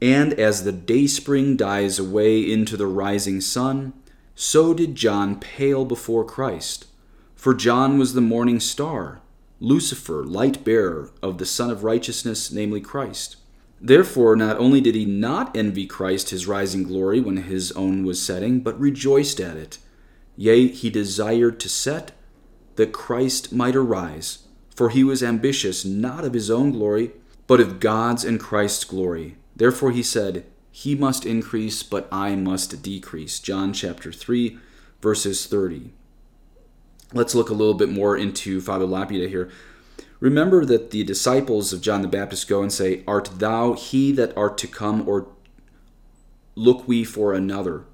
And 0.00 0.32
as 0.34 0.64
the 0.64 0.72
dayspring 0.72 1.56
dies 1.56 1.98
away 1.98 2.40
into 2.40 2.76
the 2.76 2.86
rising 2.86 3.40
sun, 3.40 3.92
so 4.34 4.72
did 4.72 4.94
John 4.94 5.38
pale 5.38 5.84
before 5.84 6.24
Christ. 6.24 6.86
For 7.36 7.52
John 7.54 7.98
was 7.98 8.14
the 8.14 8.22
morning 8.22 8.60
star, 8.60 9.20
Lucifer, 9.60 10.24
light 10.24 10.64
bearer 10.64 11.10
of 11.22 11.36
the 11.36 11.44
Sun 11.44 11.70
of 11.70 11.84
Righteousness, 11.84 12.50
namely 12.50 12.80
Christ. 12.80 13.36
Therefore, 13.80 14.36
not 14.36 14.58
only 14.58 14.80
did 14.80 14.94
he 14.94 15.06
not 15.06 15.56
envy 15.56 15.86
Christ 15.86 16.30
his 16.30 16.46
rising 16.46 16.82
glory 16.82 17.18
when 17.20 17.38
his 17.38 17.72
own 17.72 18.04
was 18.04 18.22
setting, 18.22 18.60
but 18.60 18.78
rejoiced 18.78 19.40
at 19.40 19.56
it. 19.56 19.78
Yea, 20.36 20.68
he 20.68 20.90
desired 20.90 21.58
to 21.60 21.68
set 21.68 22.12
that 22.76 22.92
Christ 22.92 23.52
might 23.52 23.76
arise, 23.76 24.46
for 24.74 24.90
he 24.90 25.02
was 25.02 25.22
ambitious 25.22 25.84
not 25.84 26.24
of 26.24 26.34
his 26.34 26.50
own 26.50 26.72
glory, 26.72 27.12
but 27.46 27.60
of 27.60 27.80
God's 27.80 28.24
and 28.24 28.38
Christ's 28.38 28.84
glory. 28.84 29.36
Therefore 29.56 29.92
he 29.92 30.02
said, 30.02 30.44
He 30.70 30.94
must 30.94 31.24
increase, 31.24 31.82
but 31.82 32.06
I 32.12 32.36
must 32.36 32.82
decrease. 32.82 33.40
John 33.40 33.72
chapter 33.72 34.12
3, 34.12 34.58
verses 35.00 35.46
30. 35.46 35.90
Let's 37.12 37.34
look 37.34 37.50
a 37.50 37.54
little 37.54 37.74
bit 37.74 37.88
more 37.88 38.16
into 38.16 38.60
Father 38.60 38.86
Lapide 38.86 39.28
here. 39.30 39.50
Remember 40.20 40.66
that 40.66 40.90
the 40.90 41.02
disciples 41.02 41.72
of 41.72 41.80
John 41.80 42.02
the 42.02 42.08
Baptist 42.08 42.46
go 42.46 42.62
and 42.62 42.72
say, 42.72 43.02
Art 43.06 43.30
thou 43.38 43.72
he 43.72 44.12
that 44.12 44.36
art 44.36 44.58
to 44.58 44.66
come, 44.66 45.08
or 45.08 45.28
look 46.54 46.86
we 46.86 47.04
for 47.04 47.32
another? 47.32 47.84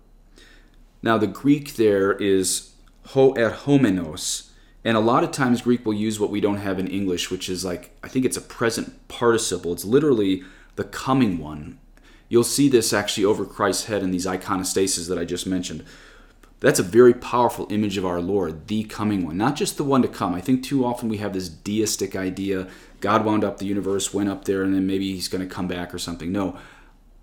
Now, 1.03 1.19
the 1.19 1.29
Greek 1.29 1.77
there 1.77 2.13
is 2.13 2.73
ho 3.07 3.33
erhomenos, 3.35 4.51
and 4.85 4.97
a 4.97 5.01
lot 5.01 5.23
of 5.23 5.31
times 5.31 5.63
Greek 5.63 5.87
will 5.87 5.95
use 5.95 6.19
what 6.19 6.31
we 6.31 6.41
don't 6.41 6.57
have 6.57 6.81
in 6.81 6.89
English, 6.89 7.31
which 7.31 7.49
is 7.49 7.65
like, 7.65 7.97
I 8.03 8.09
think 8.09 8.25
it's 8.25 8.37
a 8.37 8.43
present 8.43 9.07
participle. 9.07 9.73
It's 9.73 9.85
literally 9.85 10.43
the 10.75 10.85
coming 10.85 11.39
one. 11.39 11.79
You'll 12.29 12.45
see 12.45 12.69
this 12.69 12.93
actually 12.93 13.25
over 13.25 13.45
Christ's 13.45 13.87
head 13.87 14.03
in 14.03 14.11
these 14.11 14.27
iconostases 14.27 15.09
that 15.09 15.19
I 15.19 15.25
just 15.25 15.47
mentioned. 15.47 15.85
That's 16.61 16.79
a 16.79 16.85
very 16.85 17.13
powerful 17.13 17.67
image 17.71 17.99
of 17.99 18.07
our 18.07 18.21
Lord, 18.21 18.69
the 18.69 18.85
coming 18.85 19.27
one, 19.27 19.37
not 19.37 19.57
just 19.57 19.77
the 19.77 19.85
one 19.85 20.01
to 20.03 20.09
come. 20.09 20.35
I 20.35 20.41
think 20.41 20.63
too 20.63 20.87
often 20.87 21.09
we 21.09 21.19
have 21.19 21.35
this 21.35 21.51
deistic 21.51 22.17
idea 22.17 22.69
God 23.01 23.25
wound 23.25 23.45
up 23.45 23.59
the 23.59 23.67
universe, 23.67 24.15
went 24.15 24.31
up 24.31 24.47
there, 24.47 24.63
and 24.63 24.75
then 24.75 24.87
maybe 24.87 25.13
he's 25.13 25.29
going 25.29 25.47
to 25.47 25.55
come 25.55 25.69
back 25.69 25.93
or 25.95 25.99
something. 25.99 26.33
No. 26.33 26.59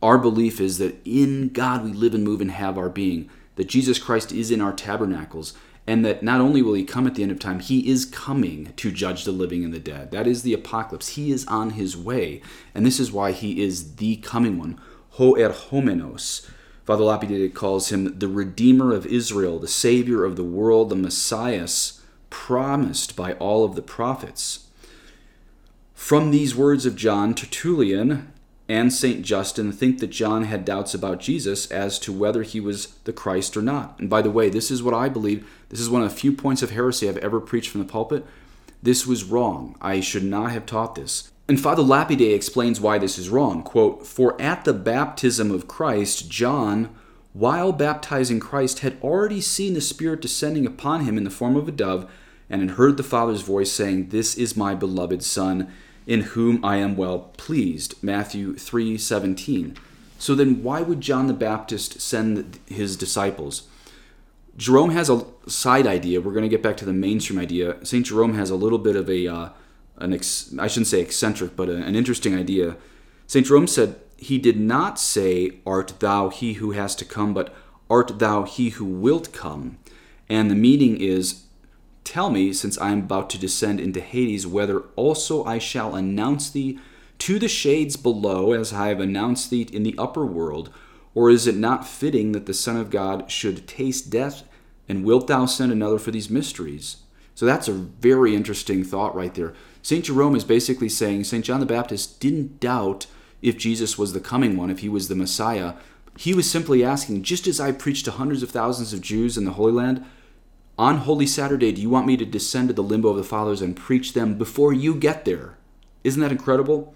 Our 0.01 0.17
belief 0.17 0.61
is 0.61 0.77
that 0.77 0.95
in 1.05 1.49
God 1.49 1.83
we 1.83 1.91
live 1.91 2.13
and 2.13 2.23
move 2.23 2.41
and 2.41 2.51
have 2.51 2.77
our 2.77 2.89
being, 2.89 3.29
that 3.55 3.69
Jesus 3.69 3.99
Christ 3.99 4.31
is 4.31 4.51
in 4.51 4.61
our 4.61 4.73
tabernacles, 4.73 5.53
and 5.87 6.05
that 6.05 6.23
not 6.23 6.41
only 6.41 6.61
will 6.61 6.73
he 6.73 6.83
come 6.83 7.07
at 7.07 7.15
the 7.15 7.23
end 7.23 7.31
of 7.31 7.39
time, 7.39 7.59
he 7.59 7.89
is 7.89 8.05
coming 8.05 8.71
to 8.75 8.91
judge 8.91 9.25
the 9.25 9.31
living 9.31 9.63
and 9.63 9.73
the 9.73 9.79
dead. 9.79 10.11
That 10.11 10.27
is 10.27 10.43
the 10.43 10.53
apocalypse. 10.53 11.09
He 11.09 11.31
is 11.31 11.45
on 11.47 11.71
his 11.71 11.97
way, 11.97 12.41
and 12.75 12.85
this 12.85 12.99
is 12.99 13.11
why 13.11 13.31
he 13.31 13.63
is 13.63 13.95
the 13.95 14.17
coming 14.17 14.59
one. 14.59 14.79
Ho 15.11 15.33
erhomenos. 15.33 16.49
Father 16.85 17.03
Lapide 17.03 17.53
calls 17.53 17.91
him 17.91 18.19
the 18.19 18.27
Redeemer 18.27 18.93
of 18.93 19.05
Israel, 19.05 19.59
the 19.59 19.67
Savior 19.67 20.25
of 20.25 20.35
the 20.35 20.43
world, 20.43 20.89
the 20.89 20.95
Messiah 20.95 21.67
promised 22.29 23.15
by 23.15 23.33
all 23.33 23.63
of 23.63 23.75
the 23.75 23.81
prophets. 23.81 24.67
From 25.93 26.31
these 26.31 26.55
words 26.55 26.85
of 26.85 26.97
John, 26.97 27.33
Tertullian 27.33 28.33
and 28.67 28.91
St. 28.91 29.21
Justin 29.23 29.71
think 29.71 29.99
that 29.99 30.07
John 30.07 30.43
had 30.45 30.65
doubts 30.65 30.93
about 30.93 31.19
Jesus 31.19 31.69
as 31.71 31.99
to 31.99 32.11
whether 32.11 32.43
he 32.43 32.59
was 32.59 32.87
the 33.05 33.13
Christ 33.13 33.55
or 33.55 33.61
not. 33.61 33.97
And 33.99 34.09
by 34.09 34.21
the 34.21 34.31
way, 34.31 34.49
this 34.49 34.71
is 34.71 34.81
what 34.81 34.93
I 34.93 35.09
believe. 35.09 35.47
This 35.69 35.79
is 35.79 35.89
one 35.89 36.01
of 36.01 36.09
the 36.09 36.15
few 36.15 36.33
points 36.33 36.61
of 36.61 36.71
heresy 36.71 37.07
I've 37.07 37.17
ever 37.17 37.39
preached 37.39 37.69
from 37.69 37.81
the 37.81 37.87
pulpit. 37.87 38.25
This 38.81 39.07
was 39.07 39.23
wrong. 39.23 39.75
I 39.81 39.99
should 39.99 40.23
not 40.23 40.51
have 40.51 40.65
taught 40.65 40.95
this. 40.95 41.31
And 41.47 41.59
Father 41.59 41.81
Lapide 41.81 42.21
explains 42.21 42.79
why 42.79 42.97
this 42.97 43.17
is 43.17 43.29
wrong. 43.29 43.63
Quote, 43.63 44.07
For 44.07 44.39
at 44.41 44.63
the 44.63 44.73
baptism 44.73 45.51
of 45.51 45.67
Christ, 45.67 46.29
John, 46.29 46.89
while 47.33 47.71
baptizing 47.73 48.39
Christ, 48.39 48.79
had 48.79 48.97
already 49.01 49.41
seen 49.41 49.73
the 49.73 49.81
Spirit 49.81 50.21
descending 50.21 50.65
upon 50.65 51.01
him 51.01 51.17
in 51.17 51.25
the 51.25 51.29
form 51.29 51.55
of 51.55 51.67
a 51.67 51.71
dove, 51.71 52.09
and 52.49 52.61
had 52.61 52.71
heard 52.71 52.97
the 52.97 53.03
Father's 53.03 53.41
voice 53.41 53.71
saying, 53.71 54.09
This 54.09 54.37
is 54.37 54.55
my 54.55 54.73
beloved 54.73 55.23
Son, 55.23 55.71
in 56.07 56.21
whom 56.21 56.63
I 56.63 56.77
am 56.77 56.95
well 56.95 57.19
pleased. 57.37 57.95
Matthew 58.01 58.55
3 58.55 58.97
17. 58.97 59.75
So 60.19 60.35
then, 60.35 60.63
why 60.63 60.81
would 60.81 61.01
John 61.01 61.27
the 61.27 61.33
Baptist 61.33 61.99
send 61.99 62.59
his 62.67 62.95
disciples? 62.95 63.67
Jerome 64.55 64.91
has 64.91 65.09
a 65.09 65.25
side 65.47 65.87
idea. 65.87 66.21
We're 66.21 66.31
going 66.31 66.43
to 66.43 66.49
get 66.49 66.63
back 66.63 66.77
to 66.77 66.85
the 66.85 66.93
mainstream 66.93 67.39
idea. 67.39 67.83
St. 67.83 68.05
Jerome 68.05 68.35
has 68.35 68.49
a 68.49 68.55
little 68.55 68.77
bit 68.77 68.95
of 68.95 69.09
a. 69.09 69.27
Uh, 69.27 69.49
an 69.97 70.13
ex, 70.13 70.53
I 70.59 70.67
shouldn't 70.67 70.87
say 70.87 71.01
eccentric, 71.01 71.55
but 71.55 71.69
a, 71.69 71.75
an 71.75 71.95
interesting 71.95 72.35
idea. 72.35 72.77
St. 73.27 73.45
Jerome 73.45 73.67
said, 73.67 73.95
He 74.17 74.37
did 74.37 74.59
not 74.59 74.99
say, 74.99 75.59
Art 75.65 75.93
thou 75.99 76.29
he 76.29 76.53
who 76.53 76.71
has 76.71 76.95
to 76.97 77.05
come, 77.05 77.33
but 77.33 77.53
Art 77.89 78.19
thou 78.19 78.43
he 78.43 78.69
who 78.69 78.85
wilt 78.85 79.33
come? 79.33 79.77
And 80.29 80.49
the 80.49 80.55
meaning 80.55 80.99
is, 80.99 81.43
Tell 82.03 82.29
me, 82.29 82.51
since 82.53 82.77
I 82.77 82.91
am 82.91 82.99
about 82.99 83.29
to 83.31 83.39
descend 83.39 83.79
into 83.79 84.01
Hades, 84.01 84.45
whether 84.45 84.81
also 84.95 85.45
I 85.45 85.57
shall 85.57 85.95
announce 85.95 86.49
thee 86.49 86.79
to 87.19 87.39
the 87.39 87.47
shades 87.47 87.95
below, 87.95 88.51
as 88.51 88.73
I 88.73 88.89
have 88.89 88.99
announced 88.99 89.49
thee 89.49 89.67
in 89.71 89.83
the 89.83 89.95
upper 89.97 90.25
world, 90.25 90.69
or 91.15 91.29
is 91.29 91.47
it 91.47 91.55
not 91.55 91.87
fitting 91.87 92.33
that 92.33 92.45
the 92.45 92.53
Son 92.53 92.75
of 92.75 92.89
God 92.89 93.31
should 93.31 93.67
taste 93.67 94.09
death? 94.09 94.43
And 94.89 95.05
wilt 95.05 95.27
thou 95.27 95.45
send 95.45 95.71
another 95.71 95.97
for 95.97 96.11
these 96.11 96.29
mysteries? 96.29 96.97
So 97.35 97.45
that's 97.45 97.67
a 97.67 97.73
very 97.73 98.35
interesting 98.35 98.83
thought 98.83 99.15
right 99.15 99.33
there. 99.33 99.53
St. 99.83 100.05
Jerome 100.05 100.35
is 100.35 100.45
basically 100.45 100.87
saying 100.87 101.25
St. 101.25 101.43
John 101.43 101.59
the 101.59 101.65
Baptist 101.65 102.21
didn't 102.21 102.61
doubt 102.61 103.05
if 103.41 103.57
Jesus 103.57 103.97
was 103.97 104.13
the 104.13 104.21
coming 104.21 104.55
one, 104.55 104.71
if 104.71 104.79
he 104.79 104.87
was 104.87 105.09
the 105.09 105.15
Messiah. 105.15 105.73
He 106.17 106.33
was 106.33 106.49
simply 106.49 106.85
asking, 106.85 107.23
just 107.23 107.47
as 107.47 107.59
I 107.59 107.73
preached 107.73 108.05
to 108.05 108.11
hundreds 108.11 108.41
of 108.41 108.49
thousands 108.49 108.93
of 108.93 109.01
Jews 109.01 109.37
in 109.37 109.43
the 109.43 109.51
Holy 109.51 109.73
Land, 109.73 110.05
on 110.77 110.99
Holy 110.99 111.27
Saturday, 111.27 111.73
do 111.73 111.81
you 111.81 111.89
want 111.89 112.07
me 112.07 112.15
to 112.15 112.25
descend 112.25 112.69
to 112.69 112.73
the 112.73 112.81
limbo 112.81 113.09
of 113.09 113.17
the 113.17 113.23
fathers 113.23 113.61
and 113.61 113.75
preach 113.75 114.13
them 114.13 114.37
before 114.37 114.71
you 114.71 114.95
get 114.95 115.25
there? 115.25 115.57
Isn't 116.05 116.21
that 116.21 116.31
incredible? 116.31 116.95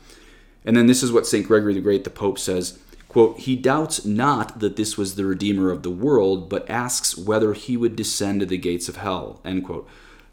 And 0.64 0.76
then 0.78 0.88
this 0.88 1.04
is 1.04 1.12
what 1.12 1.28
St. 1.28 1.46
Gregory 1.46 1.74
the 1.74 1.82
Great, 1.82 2.06
the 2.06 2.10
Pope, 2.10 2.40
says 2.40 2.80
quote, 3.10 3.40
He 3.40 3.58
doubts 3.58 4.06
not 4.06 4.60
that 4.62 4.78
this 4.78 4.98
was 4.98 5.16
the 5.16 5.26
Redeemer 5.26 5.72
of 5.72 5.84
the 5.84 5.92
world, 5.92 6.50
but 6.50 6.70
asks 6.70 7.18
whether 7.18 7.54
he 7.54 7.76
would 7.76 7.98
descend 7.98 8.40
to 8.40 8.46
the 8.46 8.58
gates 8.58 8.88
of 8.88 8.96
hell. 8.96 9.42
End 9.44 9.66
quote. 9.66 9.90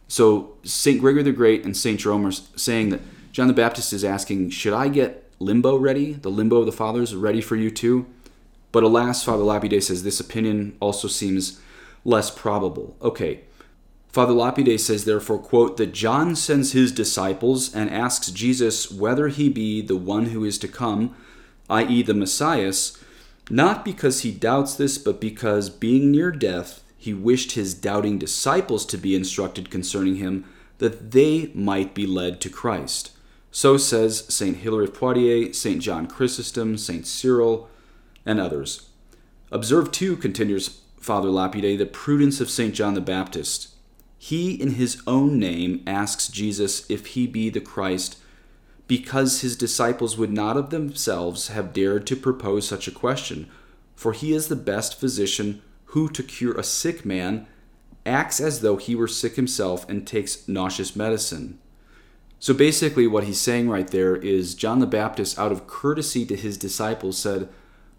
So 0.09 0.57
St. 0.63 1.01
Gregory 1.01 1.23
the 1.23 1.33
Great 1.33 1.65
and 1.65 1.77
St. 1.77 1.99
Jerome 1.99 2.27
are 2.27 2.33
saying 2.33 2.91
that 2.91 3.01
John 3.33 3.49
the 3.49 3.55
Baptist 3.55 3.93
is 3.93 4.05
asking, 4.05 4.51
Should 4.51 4.73
I 4.73 4.89
get 4.89 5.31
limbo 5.39 5.77
ready? 5.77 6.13
The 6.13 6.31
limbo 6.31 6.59
of 6.59 6.67
the 6.67 6.73
fathers 6.73 7.15
ready 7.15 7.41
for 7.41 7.57
you 7.57 7.71
too? 7.71 8.07
But 8.71 8.83
alas, 8.83 9.23
Father 9.23 9.43
Lapide 9.43 9.83
says 9.83 10.03
this 10.03 10.21
opinion 10.21 10.77
also 10.81 11.09
seems 11.09 11.61
less 12.05 12.31
probable. 12.31 12.97
Okay. 13.01 13.41
Father 14.15 14.33
Lapide 14.33 14.81
says, 14.81 15.05
therefore, 15.05 15.39
quote, 15.39 15.77
that 15.77 15.93
John 15.93 16.37
sends 16.37 16.71
his 16.71 16.93
disciples 16.93 17.75
and 17.75 17.91
asks 17.91 18.31
Jesus 18.31 18.89
whether 18.89 19.27
he 19.27 19.49
be 19.49 19.83
the 19.83 19.97
one 19.97 20.27
who 20.27 20.45
is 20.45 20.57
to 20.59 20.69
come, 20.69 21.17
i.e., 21.69 22.01
the 22.01 22.15
Messiah, 22.15 22.73
not 23.51 23.85
because 23.85 24.21
he 24.21 24.31
doubts 24.31 24.77
this, 24.77 24.99
but 24.99 25.21
because, 25.21 25.69
being 25.69 26.13
near 26.13 26.31
death, 26.31 26.84
he 27.05 27.13
wished 27.13 27.53
his 27.53 27.75
doubting 27.75 28.19
disciples 28.19 28.87
to 28.87 28.97
be 28.97 29.15
instructed 29.15 29.71
concerning 29.71 30.17
him, 30.17 30.43
that 30.79 31.11
they 31.11 31.51
might 31.55 31.95
be 31.95 32.07
led 32.07 32.41
to 32.41 32.49
Christ. 32.49 33.11
So 33.51 33.77
says 33.77 34.25
St. 34.31 34.57
Hilary 34.57 34.87
of 34.87 34.95
Poitiers, 34.95 35.61
St. 35.61 35.83
John 35.83 36.07
Chrysostom, 36.07 36.79
St. 36.79 37.07
Cyril, 37.07 37.69
and 38.25 38.41
others. 38.41 38.89
Observe, 39.53 39.93
too, 39.93 40.17
continues 40.17 40.81
Father 40.99 41.29
Lapide, 41.29 41.79
the 41.79 41.85
prudence 41.85 42.41
of 42.41 42.49
St. 42.49 42.75
John 42.75 42.95
the 42.95 43.03
Baptist. 43.03 43.75
He, 44.17 44.55
in 44.55 44.71
his 44.71 45.03
own 45.07 45.39
name, 45.39 45.83
asks 45.87 46.29
Jesus 46.29 46.91
if 46.91 47.09
he 47.09 47.27
be 47.27 47.51
the 47.51 47.61
Christ, 47.61 48.17
because 48.87 49.43
his 49.43 49.57
disciples 49.57 50.17
would 50.17 50.33
not 50.33 50.57
of 50.57 50.71
themselves 50.71 51.49
have 51.49 51.75
dared 51.75 52.07
to 52.07 52.17
propose 52.17 52.67
such 52.67 52.89
a 52.89 52.91
question, 52.91 53.51
for 53.95 54.15
he 54.15 54.33
is 54.33 54.49
the 54.49 54.57
best 54.57 54.99
physician 54.99 55.61
who, 55.95 56.09
to 56.09 56.25
cure 56.25 56.59
a 56.59 56.65
sick 56.65 57.05
man, 57.05 57.47
acts 58.05 58.41
as 58.41 58.63
though 58.63 58.77
he 58.77 58.97
were 58.97 59.07
sick 59.07 59.37
himself 59.37 59.89
and 59.89 60.05
takes 60.05 60.49
nauseous 60.49 60.97
medicine. 60.97 61.57
So 62.41 62.53
basically, 62.53 63.07
what 63.07 63.23
he's 63.23 63.41
saying 63.41 63.71
right 63.71 63.87
there 63.87 64.17
is 64.17 64.57
John 64.57 64.81
the 64.81 64.89
Baptist, 64.89 65.39
out 65.39 65.53
of 65.53 65.69
courtesy 65.69 66.27
to 66.27 66.35
his 66.35 66.59
disciples, 66.59 67.17
said, 67.17 67.49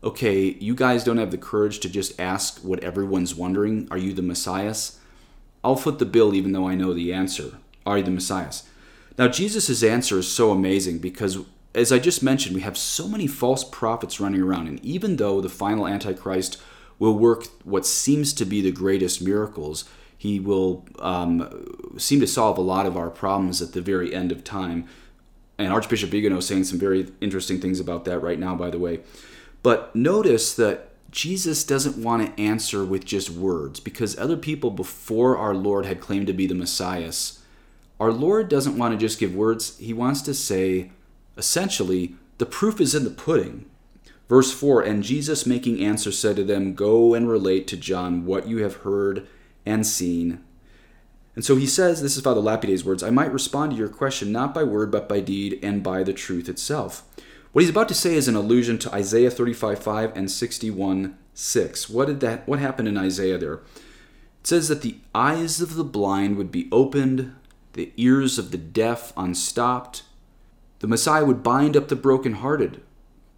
Okay, 0.03 0.57
you 0.59 0.75
guys 0.75 1.05
don't 1.05 1.19
have 1.19 1.31
the 1.31 1.37
courage 1.37 1.79
to 1.79 1.89
just 1.89 2.19
ask 2.19 2.59
what 2.59 2.83
everyone's 2.83 3.33
wondering 3.33 3.87
Are 3.89 3.97
you 3.97 4.11
the 4.11 4.21
Messiah? 4.21 4.75
I'll 5.63 5.77
foot 5.77 5.97
the 5.97 6.05
bill 6.05 6.35
even 6.35 6.51
though 6.51 6.67
I 6.67 6.75
know 6.75 6.93
the 6.93 7.13
answer. 7.13 7.59
Are 7.85 7.99
you 7.99 8.03
the 8.03 8.11
Messiah? 8.11 8.51
Now, 9.17 9.29
Jesus' 9.29 9.81
answer 9.83 10.19
is 10.19 10.27
so 10.27 10.51
amazing 10.51 10.99
because, 10.99 11.37
as 11.73 11.93
I 11.93 11.99
just 11.99 12.21
mentioned, 12.21 12.55
we 12.55 12.61
have 12.61 12.77
so 12.77 13.07
many 13.07 13.25
false 13.25 13.63
prophets 13.63 14.19
running 14.19 14.41
around, 14.41 14.67
and 14.67 14.83
even 14.83 15.15
though 15.15 15.39
the 15.39 15.47
final 15.47 15.87
Antichrist 15.87 16.61
will 16.99 17.17
work 17.17 17.45
what 17.63 17.85
seems 17.85 18.33
to 18.33 18.45
be 18.45 18.61
the 18.61 18.71
greatest 18.71 19.21
miracles. 19.21 19.85
He 20.17 20.39
will 20.39 20.85
um, 20.99 21.93
seem 21.97 22.19
to 22.19 22.27
solve 22.27 22.57
a 22.57 22.61
lot 22.61 22.85
of 22.85 22.97
our 22.97 23.09
problems 23.09 23.61
at 23.61 23.73
the 23.73 23.81
very 23.81 24.13
end 24.13 24.31
of 24.31 24.43
time. 24.43 24.87
And 25.57 25.71
Archbishop 25.71 26.09
Vigano 26.09 26.37
is 26.37 26.47
saying 26.47 26.65
some 26.65 26.79
very 26.79 27.07
interesting 27.21 27.59
things 27.59 27.79
about 27.79 28.05
that 28.05 28.19
right 28.19 28.39
now, 28.39 28.55
by 28.55 28.69
the 28.69 28.79
way. 28.79 29.01
But 29.63 29.95
notice 29.95 30.53
that 30.55 30.89
Jesus 31.11 31.63
doesn't 31.63 31.97
want 31.97 32.25
to 32.25 32.41
answer 32.41 32.83
with 32.83 33.05
just 33.05 33.29
words 33.29 33.79
because 33.79 34.17
other 34.17 34.35
people 34.35 34.69
before 34.69 35.37
our 35.37 35.55
Lord 35.55 35.85
had 35.85 36.01
claimed 36.01 36.27
to 36.27 36.33
be 36.33 36.45
the 36.45 36.55
Messiah. 36.55 37.11
Our 37.99 38.11
Lord 38.11 38.49
doesn't 38.49 38.77
want 38.77 38.93
to 38.93 38.97
just 38.97 39.19
give 39.19 39.33
words, 39.33 39.77
He 39.77 39.93
wants 39.93 40.21
to 40.23 40.33
say, 40.33 40.91
essentially, 41.37 42.15
the 42.37 42.45
proof 42.45 42.81
is 42.81 42.93
in 42.93 43.05
the 43.05 43.09
pudding. 43.09 43.65
Verse 44.27 44.51
4 44.51 44.81
And 44.81 45.03
Jesus, 45.03 45.45
making 45.45 45.83
answer, 45.83 46.11
said 46.11 46.35
to 46.37 46.43
them, 46.43 46.73
Go 46.73 47.13
and 47.13 47.29
relate 47.29 47.67
to 47.67 47.77
John 47.77 48.25
what 48.25 48.47
you 48.47 48.63
have 48.63 48.77
heard 48.77 49.27
and 49.65 49.85
seen. 49.85 50.43
And 51.35 51.43
so 51.43 51.55
he 51.55 51.67
says, 51.67 52.01
This 52.01 52.15
is 52.15 52.23
Father 52.23 52.41
Lapide's 52.41 52.85
words, 52.85 53.03
I 53.03 53.09
might 53.09 53.33
respond 53.33 53.71
to 53.71 53.77
your 53.77 53.89
question 53.89 54.31
not 54.31 54.53
by 54.53 54.63
word, 54.63 54.91
but 54.91 55.09
by 55.09 55.19
deed 55.19 55.59
and 55.61 55.83
by 55.83 56.03
the 56.03 56.13
truth 56.13 56.47
itself. 56.47 57.03
What 57.51 57.61
he's 57.61 57.69
about 57.69 57.87
to 57.89 57.93
say 57.93 58.15
is 58.15 58.27
an 58.27 58.35
allusion 58.35 58.77
to 58.79 58.93
Isaiah 58.93 59.31
35 59.31 59.79
5 59.79 60.17
and 60.17 60.29
61 60.29 61.17
6. 61.33 61.89
What 61.89 62.07
did 62.07 62.19
that 62.21 62.47
what 62.47 62.59
happened 62.59 62.87
in 62.87 62.97
Isaiah 62.97 63.37
there? 63.37 63.61
It 64.41 64.47
says 64.47 64.67
that 64.67 64.81
the 64.81 64.97
eyes 65.13 65.61
of 65.61 65.75
the 65.75 65.83
blind 65.83 66.37
would 66.37 66.51
be 66.51 66.67
opened, 66.71 67.33
the 67.73 67.91
ears 67.97 68.37
of 68.37 68.51
the 68.51 68.57
deaf 68.57 69.13
unstopped. 69.17 70.03
The 70.79 70.87
Messiah 70.87 71.25
would 71.25 71.43
bind 71.43 71.75
up 71.75 71.87
the 71.87 71.95
brokenhearted, 71.95 72.81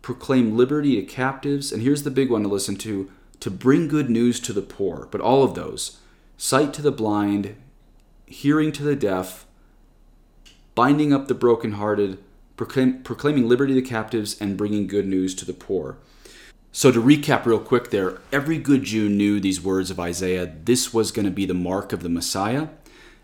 proclaim 0.07 0.55
liberty 0.55 0.95
to 0.95 1.01
captives, 1.01 1.73
and 1.73 1.83
here's 1.83 2.03
the 2.03 2.09
big 2.09 2.31
one 2.31 2.41
to 2.41 2.47
listen 2.47 2.77
to 2.77 3.11
to 3.41 3.51
bring 3.51 3.89
good 3.89 4.09
news 4.09 4.39
to 4.39 4.53
the 4.53 4.61
poor. 4.61 5.05
But 5.11 5.19
all 5.19 5.43
of 5.43 5.53
those 5.53 5.99
sight 6.37 6.73
to 6.75 6.81
the 6.81 6.93
blind, 6.93 7.57
hearing 8.25 8.71
to 8.71 8.83
the 8.83 8.95
deaf, 8.95 9.45
binding 10.75 11.11
up 11.11 11.27
the 11.27 11.33
brokenhearted, 11.33 12.19
proclaim, 12.55 13.03
proclaiming 13.03 13.49
liberty 13.49 13.73
to 13.73 13.81
captives, 13.81 14.39
and 14.39 14.55
bringing 14.55 14.87
good 14.87 15.05
news 15.05 15.35
to 15.35 15.45
the 15.45 15.51
poor. 15.51 15.97
So, 16.71 16.89
to 16.89 17.03
recap 17.03 17.45
real 17.45 17.59
quick 17.59 17.89
there, 17.89 18.21
every 18.31 18.59
good 18.59 18.83
Jew 18.83 19.09
knew 19.09 19.41
these 19.41 19.61
words 19.61 19.91
of 19.91 19.99
Isaiah. 19.99 20.55
This 20.63 20.93
was 20.93 21.11
going 21.11 21.25
to 21.25 21.31
be 21.31 21.45
the 21.45 21.53
mark 21.53 21.91
of 21.91 22.01
the 22.01 22.07
Messiah. 22.07 22.69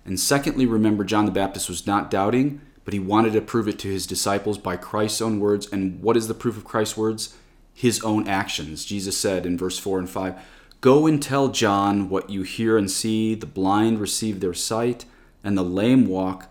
And 0.03 0.19
secondly, 0.19 0.65
remember, 0.65 1.05
John 1.05 1.23
the 1.23 1.31
Baptist 1.31 1.69
was 1.69 1.87
not 1.87 2.11
doubting, 2.11 2.59
but 2.85 2.93
he 2.93 2.99
wanted 2.99 3.33
to 3.33 3.41
prove 3.41 3.67
it 3.67 3.79
to 3.79 3.89
his 3.89 4.07
disciples 4.07 4.57
by 4.57 4.75
Christ's 4.75 5.21
own 5.21 5.39
words. 5.39 5.71
And 5.71 6.01
what 6.01 6.17
is 6.17 6.27
the 6.27 6.33
proof 6.33 6.57
of 6.57 6.65
Christ's 6.65 6.97
words? 6.97 7.35
His 7.73 8.03
own 8.03 8.27
actions. 8.27 8.85
Jesus 8.85 9.17
said 9.17 9.45
in 9.45 9.57
verse 9.57 9.79
4 9.79 9.99
and 9.99 10.09
5 10.09 10.35
Go 10.81 11.07
and 11.07 11.23
tell 11.23 11.47
John 11.47 12.09
what 12.09 12.29
you 12.29 12.43
hear 12.43 12.77
and 12.77 12.91
see. 12.91 13.35
The 13.35 13.45
blind 13.45 13.99
receive 13.99 14.41
their 14.41 14.53
sight, 14.53 15.05
and 15.43 15.57
the 15.57 15.63
lame 15.63 16.07
walk. 16.07 16.49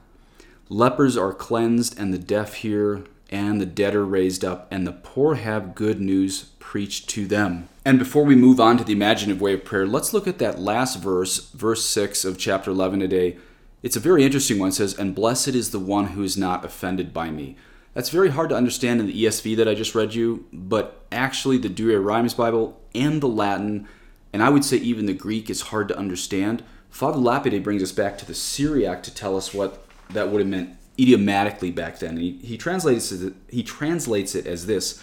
Lepers 0.71 1.19
are 1.19 1.35
cleansed, 1.35 1.99
and 1.99 2.15
the 2.15 2.19
deaf 2.19 2.55
hear, 2.55 3.05
and 3.31 3.61
the 3.61 3.67
dead 3.67 3.95
are 3.95 4.07
raised 4.07 4.43
up, 4.43 4.67
and 4.71 4.87
the 4.87 4.93
poor 4.93 5.35
have 5.35 5.75
good 5.75 6.01
news 6.01 6.45
preached 6.59 7.11
to 7.11 7.27
them. 7.27 7.69
And 7.85 7.99
before 7.99 8.25
we 8.25 8.35
move 8.35 8.59
on 8.59 8.79
to 8.79 8.85
the 8.85 8.95
imaginative 8.95 9.43
way 9.43 9.53
of 9.53 9.67
prayer, 9.67 9.87
let's 9.87 10.15
look 10.15 10.27
at 10.27 10.39
that 10.39 10.59
last 10.59 10.99
verse, 10.99 11.51
verse 11.51 11.85
6 11.85 12.25
of 12.25 12.39
chapter 12.39 12.71
11 12.71 13.01
today. 13.01 13.37
It's 13.83 13.97
a 13.97 14.01
very 14.01 14.25
interesting 14.25 14.59
one. 14.59 14.69
It 14.69 14.75
says, 14.75 14.95
And 14.95 15.15
blessed 15.15 15.49
is 15.49 15.71
the 15.71 15.79
one 15.79 16.09
who 16.09 16.23
is 16.23 16.37
not 16.37 16.65
offended 16.65 17.13
by 17.13 17.31
me. 17.31 17.57
That's 17.95 18.11
very 18.11 18.31
hard 18.31 18.49
to 18.51 18.57
understand 18.57 19.01
in 19.01 19.07
the 19.07 19.25
ESV 19.25 19.57
that 19.57 19.69
I 19.69 19.75
just 19.75 19.95
read 19.95 20.15
you, 20.15 20.47
but 20.53 21.05
actually 21.11 21.59
the 21.59 21.69
Douay-Rheims 21.69 22.35
Bible 22.35 22.81
and 22.95 23.21
the 23.21 23.29
Latin, 23.29 23.87
and 24.33 24.43
I 24.43 24.49
would 24.49 24.65
say 24.65 24.79
even 24.79 25.07
the 25.07 25.13
Greek, 25.13 25.51
is 25.51 25.63
hard 25.63 25.89
to 25.89 25.99
understand. 25.99 26.63
Father 26.89 27.19
Lapide 27.19 27.63
brings 27.63 27.83
us 27.83 27.93
back 27.93 28.17
to 28.19 28.27
the 28.27 28.35
Syriac 28.35 29.03
to 29.03 29.15
tell 29.15 29.37
us 29.37 29.53
what 29.53 29.85
that 30.11 30.31
would 30.31 30.41
have 30.41 30.49
meant 30.49 30.77
idiomatically 30.99 31.71
back 31.71 31.99
then. 31.99 32.17
He, 32.17 32.39
he, 32.43 32.57
translates 32.57 33.13
it, 33.13 33.35
he 33.49 33.63
translates 33.63 34.35
it 34.35 34.47
as 34.47 34.67
this 34.67 35.03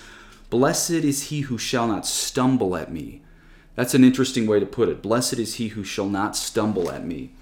Blessed 0.50 0.92
is 0.92 1.24
he 1.24 1.42
who 1.42 1.60
shall 1.60 1.88
not 1.88 2.08
stumble 2.08 2.76
at 2.76 2.92
me. 2.92 3.22
That's 3.76 3.94
an 3.94 4.04
interesting 4.04 4.48
way 4.48 4.60
to 4.60 4.66
put 4.66 4.90
it. 4.90 5.02
Blessed 5.02 5.38
is 5.38 5.56
he 5.56 5.70
who 5.70 5.84
shall 5.84 6.10
not 6.10 6.36
stumble 6.36 6.92
at 6.92 7.06
me. 7.06 7.34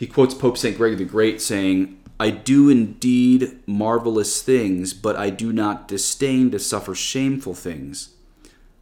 He 0.00 0.06
quotes 0.06 0.32
Pope 0.32 0.56
St. 0.56 0.78
Gregory 0.78 0.96
the 0.96 1.04
Great 1.04 1.42
saying, 1.42 1.98
I 2.18 2.30
do 2.30 2.70
indeed 2.70 3.58
marvelous 3.66 4.40
things, 4.40 4.94
but 4.94 5.14
I 5.14 5.28
do 5.28 5.52
not 5.52 5.88
disdain 5.88 6.50
to 6.52 6.58
suffer 6.58 6.94
shameful 6.94 7.52
things. 7.52 8.14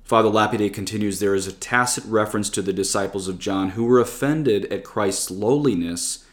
Father 0.04 0.28
Lapide 0.28 0.72
continues 0.72 1.18
there 1.18 1.34
is 1.34 1.48
a 1.48 1.52
tacit 1.52 2.04
reference 2.04 2.48
to 2.50 2.62
the 2.62 2.72
disciples 2.72 3.26
of 3.26 3.40
John 3.40 3.70
who 3.70 3.84
were 3.84 3.98
offended 3.98 4.66
at 4.66 4.84
Christ's 4.84 5.28
lowliness 5.28 6.25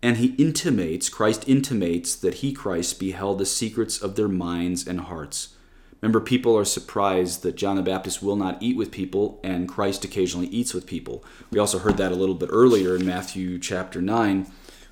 and 0.00 0.18
he 0.18 0.36
intimates, 0.38 1.08
Christ 1.08 1.48
intimates, 1.48 2.14
that 2.14 2.34
he, 2.34 2.52
Christ, 2.52 3.00
beheld 3.00 3.38
the 3.38 3.46
secrets 3.46 4.00
of 4.00 4.14
their 4.14 4.28
minds 4.28 4.86
and 4.86 5.00
hearts. 5.00 5.56
Remember, 6.00 6.20
people 6.20 6.56
are 6.56 6.64
surprised 6.64 7.42
that 7.42 7.56
John 7.56 7.76
the 7.76 7.82
Baptist 7.82 8.22
will 8.22 8.36
not 8.36 8.62
eat 8.62 8.76
with 8.76 8.92
people, 8.92 9.40
and 9.42 9.68
Christ 9.68 10.04
occasionally 10.04 10.46
eats 10.48 10.72
with 10.72 10.86
people. 10.86 11.24
We 11.50 11.58
also 11.58 11.78
heard 11.78 11.96
that 11.96 12.12
a 12.12 12.16
little 12.16 12.36
bit 12.36 12.50
earlier 12.52 12.94
in 12.94 13.04
Matthew 13.04 13.58
chapter 13.58 14.00
9, 14.00 14.46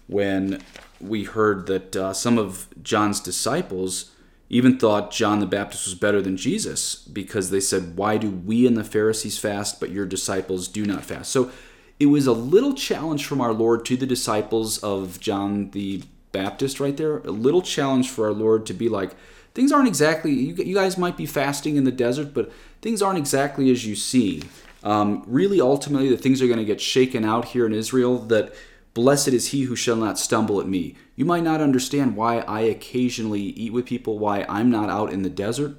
when 0.08 0.62
we 1.00 1.24
heard 1.24 1.66
that 1.66 1.94
uh, 1.94 2.12
some 2.12 2.38
of 2.38 2.68
John's 2.82 3.20
disciples 3.20 4.10
even 4.48 4.78
thought 4.78 5.10
John 5.10 5.40
the 5.40 5.46
Baptist 5.46 5.86
was 5.86 5.94
better 5.94 6.22
than 6.22 6.36
Jesus 6.36 6.96
because 6.96 7.50
they 7.50 7.60
said, 7.60 7.96
Why 7.96 8.16
do 8.16 8.30
we 8.30 8.66
and 8.66 8.76
the 8.76 8.84
Pharisees 8.84 9.38
fast, 9.38 9.80
but 9.80 9.90
your 9.90 10.06
disciples 10.06 10.68
do 10.68 10.84
not 10.84 11.04
fast? 11.04 11.30
So 11.32 11.50
it 11.98 12.06
was 12.06 12.26
a 12.26 12.32
little 12.32 12.74
challenge 12.74 13.26
from 13.26 13.40
our 13.40 13.52
Lord 13.52 13.84
to 13.86 13.96
the 13.96 14.06
disciples 14.06 14.78
of 14.78 15.18
John 15.18 15.70
the 15.70 16.02
Baptist 16.30 16.78
right 16.78 16.96
there. 16.96 17.18
A 17.18 17.30
little 17.30 17.62
challenge 17.62 18.10
for 18.10 18.26
our 18.26 18.32
Lord 18.32 18.66
to 18.66 18.74
be 18.74 18.88
like, 18.88 19.12
things 19.56 19.72
aren't 19.72 19.88
exactly, 19.88 20.30
you, 20.30 20.54
you 20.54 20.74
guys 20.74 20.96
might 20.96 21.16
be 21.16 21.26
fasting 21.26 21.74
in 21.74 21.82
the 21.82 21.90
desert, 21.90 22.32
but 22.32 22.52
things 22.80 23.02
aren't 23.02 23.18
exactly 23.18 23.72
as 23.72 23.84
you 23.84 23.96
see. 23.96 24.44
Um, 24.84 25.24
really, 25.26 25.60
ultimately, 25.60 26.08
the 26.08 26.16
things 26.16 26.40
are 26.40 26.46
going 26.46 26.60
to 26.60 26.64
get 26.64 26.80
shaken 26.80 27.24
out 27.24 27.46
here 27.46 27.66
in 27.66 27.72
Israel 27.72 28.18
that 28.26 28.54
blessed 28.94 29.28
is 29.28 29.48
he 29.48 29.62
who 29.62 29.74
shall 29.74 29.96
not 29.96 30.18
stumble 30.18 30.60
at 30.60 30.68
me. 30.68 30.94
You 31.16 31.24
might 31.24 31.42
not 31.42 31.60
understand 31.60 32.14
why 32.14 32.38
I 32.40 32.60
occasionally 32.60 33.40
eat 33.40 33.72
with 33.72 33.86
people, 33.86 34.20
why 34.20 34.46
I'm 34.48 34.70
not 34.70 34.90
out 34.90 35.12
in 35.12 35.22
the 35.22 35.30
desert. 35.30 35.74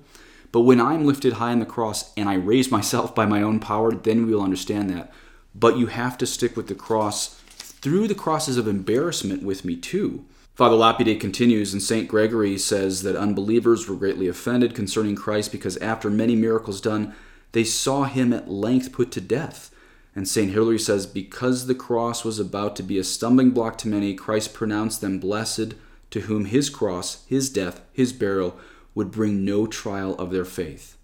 But 0.52 0.62
when 0.62 0.82
I'm 0.82 1.06
lifted 1.06 1.34
high 1.34 1.52
on 1.52 1.60
the 1.60 1.66
cross 1.66 2.12
and 2.18 2.28
I 2.28 2.34
raise 2.34 2.70
myself 2.70 3.16
by 3.16 3.26
my 3.26 3.42
own 3.42 3.62
power, 3.62 3.94
then 3.94 4.26
we 4.26 4.34
will 4.34 4.44
understand 4.44 4.90
that 4.90 5.14
but 5.58 5.78
you 5.78 5.88
have 5.88 6.18
to 6.20 6.28
stick 6.28 6.56
with 6.56 6.68
the 6.68 6.76
cross 6.76 7.42
through 7.58 8.08
the 8.08 8.16
crosses 8.16 8.58
of 8.58 8.68
embarrassment 8.68 9.44
with 9.44 9.66
me 9.66 9.76
too. 9.76 10.26
Father 10.58 10.76
Lapide 10.76 11.20
continues, 11.20 11.72
and 11.72 11.84
St. 11.84 12.08
Gregory 12.08 12.58
says 12.58 13.04
that 13.04 13.16
unbelievers 13.16 13.88
were 13.88 13.96
greatly 13.96 14.28
offended 14.28 14.74
concerning 14.74 15.16
Christ 15.16 15.52
because 15.52 15.78
after 15.78 16.10
many 16.10 16.36
miracles 16.36 16.82
done, 16.82 17.14
they 17.52 17.64
saw 17.64 18.06
him 18.06 18.34
at 18.34 18.50
length 18.50 18.92
put 18.92 19.12
to 19.12 19.22
death. 19.22 19.70
And 20.16 20.28
St. 20.28 20.52
Hilary 20.52 20.80
says, 20.80 21.06
because 21.06 21.68
the 21.68 21.76
cross 21.76 22.26
was 22.26 22.40
about 22.40 22.76
to 22.78 22.82
be 22.82 22.98
a 22.98 23.04
stumbling 23.04 23.52
block 23.52 23.78
to 23.78 23.88
many, 23.88 24.16
Christ 24.16 24.56
pronounced 24.56 25.00
them 25.00 25.20
blessed, 25.20 25.76
to 26.10 26.22
whom 26.22 26.46
his 26.46 26.72
cross, 26.72 27.24
his 27.28 27.52
death, 27.52 27.82
his 27.94 28.12
burial 28.12 28.58
would 28.96 29.12
bring 29.12 29.46
no 29.46 29.68
trial 29.68 30.16
of 30.16 30.32
their 30.32 30.44
faith. 30.44 30.97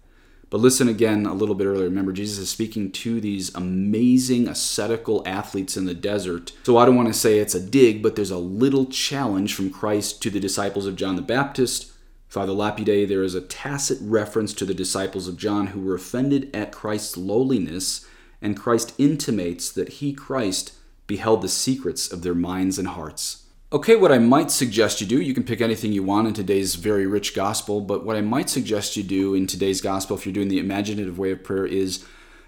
But 0.54 0.60
listen 0.60 0.88
again 0.88 1.26
a 1.26 1.34
little 1.34 1.56
bit 1.56 1.66
earlier. 1.66 1.86
Remember, 1.86 2.12
Jesus 2.12 2.38
is 2.38 2.48
speaking 2.48 2.92
to 2.92 3.20
these 3.20 3.52
amazing 3.56 4.46
ascetical 4.46 5.20
athletes 5.26 5.76
in 5.76 5.86
the 5.86 5.94
desert. 5.94 6.52
So 6.62 6.76
I 6.76 6.86
don't 6.86 6.94
want 6.94 7.08
to 7.08 7.12
say 7.12 7.40
it's 7.40 7.56
a 7.56 7.60
dig, 7.60 8.04
but 8.04 8.14
there's 8.14 8.30
a 8.30 8.38
little 8.38 8.86
challenge 8.86 9.52
from 9.52 9.70
Christ 9.70 10.22
to 10.22 10.30
the 10.30 10.38
disciples 10.38 10.86
of 10.86 10.94
John 10.94 11.16
the 11.16 11.22
Baptist. 11.22 11.90
Father 12.28 12.52
Lapide, 12.52 13.08
there 13.08 13.24
is 13.24 13.34
a 13.34 13.40
tacit 13.40 13.98
reference 14.00 14.54
to 14.54 14.64
the 14.64 14.74
disciples 14.74 15.26
of 15.26 15.36
John 15.36 15.66
who 15.66 15.80
were 15.80 15.96
offended 15.96 16.54
at 16.54 16.70
Christ's 16.70 17.16
lowliness, 17.16 18.06
and 18.40 18.56
Christ 18.56 18.94
intimates 18.96 19.72
that 19.72 19.94
he, 19.94 20.12
Christ, 20.12 20.72
beheld 21.08 21.42
the 21.42 21.48
secrets 21.48 22.12
of 22.12 22.22
their 22.22 22.32
minds 22.32 22.78
and 22.78 22.86
hearts. 22.86 23.43
Okay, 23.74 23.96
what 23.96 24.12
I 24.12 24.18
might 24.18 24.52
suggest 24.52 25.00
you 25.00 25.06
do, 25.08 25.20
you 25.20 25.34
can 25.34 25.42
pick 25.42 25.60
anything 25.60 25.92
you 25.92 26.04
want 26.04 26.28
in 26.28 26.32
today's 26.32 26.76
very 26.76 27.08
rich 27.08 27.34
gospel, 27.34 27.80
but 27.80 28.04
what 28.04 28.14
I 28.14 28.20
might 28.20 28.48
suggest 28.48 28.96
you 28.96 29.02
do 29.02 29.34
in 29.34 29.48
today's 29.48 29.80
gospel, 29.80 30.16
if 30.16 30.24
you're 30.24 30.32
doing 30.32 30.46
the 30.46 30.60
imaginative 30.60 31.18
way 31.18 31.32
of 31.32 31.42
prayer, 31.42 31.66
is 31.66 32.04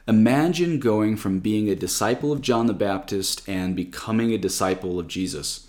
imagine 0.06 0.78
going 0.78 1.16
from 1.16 1.40
being 1.40 1.68
a 1.68 1.74
disciple 1.74 2.30
of 2.30 2.42
John 2.42 2.66
the 2.66 2.72
Baptist 2.72 3.42
and 3.48 3.74
becoming 3.74 4.30
a 4.30 4.38
disciple 4.38 5.00
of 5.00 5.08
Jesus. 5.08 5.65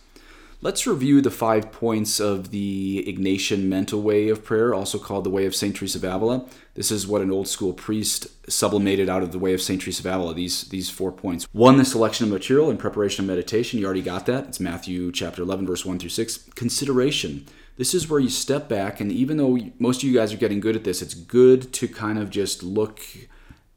Let's 0.59 0.87
review 0.87 1.21
the 1.21 1.29
five 1.29 1.71
points 1.71 2.19
of 2.19 2.49
the 2.49 3.05
Ignatian 3.07 3.65
mental 3.65 4.01
way 4.01 4.29
of 4.29 4.43
prayer, 4.43 4.73
also 4.73 4.97
called 4.97 5.23
the 5.23 5.29
way 5.29 5.45
of 5.45 5.53
St. 5.53 5.75
Teresa 5.75 5.99
of 5.99 6.03
Avila. 6.03 6.47
This 6.73 6.89
is 6.89 7.05
what 7.05 7.21
an 7.21 7.29
old 7.29 7.47
school 7.47 7.73
priest 7.73 8.25
sublimated 8.51 9.07
out 9.07 9.21
of 9.21 9.31
the 9.31 9.37
way 9.37 9.53
of 9.53 9.61
St. 9.61 9.79
Teresa 9.79 10.01
of 10.01 10.07
Avila, 10.07 10.33
these, 10.33 10.63
these 10.69 10.89
four 10.89 11.11
points. 11.11 11.47
One, 11.51 11.77
the 11.77 11.85
selection 11.85 12.25
of 12.25 12.33
material 12.33 12.71
and 12.71 12.79
preparation 12.79 13.23
of 13.23 13.27
meditation. 13.27 13.79
You 13.79 13.85
already 13.85 14.01
got 14.01 14.25
that. 14.25 14.45
It's 14.45 14.59
Matthew 14.59 15.11
chapter 15.11 15.43
11, 15.43 15.67
verse 15.67 15.85
1 15.85 15.99
through 15.99 16.09
6. 16.09 16.37
Consideration. 16.55 17.45
This 17.75 17.93
is 17.93 18.09
where 18.09 18.19
you 18.19 18.29
step 18.29 18.67
back, 18.67 18.99
and 18.99 19.11
even 19.11 19.37
though 19.37 19.59
most 19.77 20.01
of 20.01 20.09
you 20.09 20.15
guys 20.15 20.33
are 20.33 20.37
getting 20.37 20.59
good 20.59 20.75
at 20.75 20.83
this, 20.83 21.03
it's 21.03 21.13
good 21.13 21.71
to 21.73 21.87
kind 21.87 22.17
of 22.17 22.31
just 22.31 22.63
look 22.63 23.01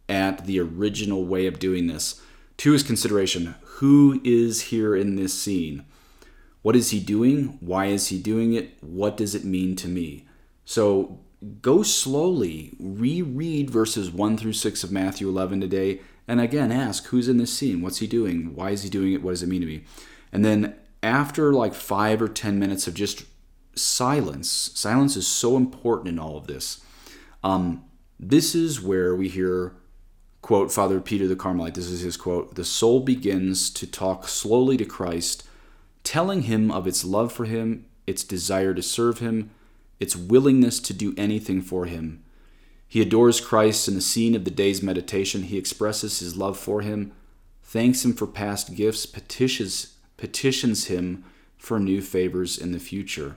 at 0.09 0.47
the 0.47 0.59
original 0.59 1.27
way 1.27 1.47
of 1.47 1.59
doing 1.59 1.88
this. 1.88 2.23
Two 2.57 2.73
is 2.73 2.83
consideration. 2.83 3.55
Who 3.64 4.23
is 4.25 4.62
here 4.62 4.97
in 4.97 5.16
this 5.16 5.38
scene? 5.38 5.85
What 6.62 6.77
is 6.77 6.90
he 6.90 7.01
doing? 7.01 7.57
Why 7.61 7.87
is 7.87 8.09
he 8.09 8.18
doing 8.18 8.53
it? 8.53 8.77
What 8.83 9.16
does 9.16 9.35
it 9.35 9.44
mean 9.44 9.77
to 9.77 9.88
me? 9.88 10.27
So 10.64 11.20
go 11.62 11.83
slowly, 11.83 12.77
reread 12.79 13.70
verses 13.70 14.11
1 14.11 14.37
through 14.37 14.53
6 14.53 14.85
of 14.85 14.92
Matthew 14.92 15.29
11 15.29 15.61
today, 15.61 16.01
and 16.29 16.40
again 16.40 16.70
ask 16.70 17.07
who's 17.07 17.29
in 17.29 17.38
this 17.38 17.57
scene? 17.57 17.81
What's 17.81 17.99
he 17.99 18.07
doing? 18.07 18.55
Why 18.55 18.70
is 18.70 18.83
he 18.83 18.90
doing 18.90 19.12
it? 19.12 19.23
What 19.23 19.31
does 19.31 19.42
it 19.42 19.49
mean 19.49 19.62
to 19.62 19.66
me? 19.66 19.85
And 20.33 20.44
then 20.44 20.75
after 21.03 21.53
like 21.53 21.75
five 21.75 22.20
or 22.20 22.29
10 22.29 22.59
minutes 22.59 22.87
of 22.87 22.94
just 22.94 23.25
silence, 23.75 24.70
silence 24.75 25.16
is 25.16 25.27
so 25.27 25.57
important 25.57 26.09
in 26.09 26.18
all 26.18 26.37
of 26.37 26.46
this. 26.46 26.83
Um, 27.42 27.85
this 28.18 28.55
is 28.55 28.83
where 28.83 29.16
we 29.16 29.29
hear, 29.29 29.75
quote, 30.42 30.70
Father 30.70 31.01
Peter 31.01 31.27
the 31.27 31.37
Carmelite, 31.37 31.75
this 31.75 31.87
is 31.87 32.01
his 32.01 32.18
quote, 32.18 32.55
the 32.55 32.66
soul 32.66 33.01
begins 33.01 33.70
to 33.70 33.87
talk 33.87 34.29
slowly 34.29 34.77
to 34.77 34.85
Christ 34.85 35.49
telling 36.04 36.42
him 36.42 36.70
of 36.70 36.86
its 36.86 37.04
love 37.04 37.32
for 37.32 37.44
him, 37.44 37.86
its 38.06 38.24
desire 38.24 38.74
to 38.74 38.82
serve 38.82 39.18
him, 39.18 39.50
its 39.98 40.16
willingness 40.16 40.80
to 40.80 40.94
do 40.94 41.14
anything 41.16 41.60
for 41.60 41.86
him. 41.86 42.22
He 42.88 43.00
adores 43.00 43.40
Christ 43.40 43.86
in 43.86 43.94
the 43.94 44.00
scene 44.00 44.34
of 44.34 44.44
the 44.44 44.50
day's 44.50 44.82
meditation. 44.82 45.44
He 45.44 45.58
expresses 45.58 46.18
his 46.18 46.36
love 46.36 46.58
for 46.58 46.80
him, 46.80 47.12
thanks 47.62 48.04
him 48.04 48.14
for 48.14 48.26
past 48.26 48.74
gifts, 48.74 49.06
petitions, 49.06 49.94
petitions 50.16 50.86
him 50.86 51.24
for 51.56 51.78
new 51.78 52.00
favors 52.02 52.58
in 52.58 52.72
the 52.72 52.80
future. 52.80 53.36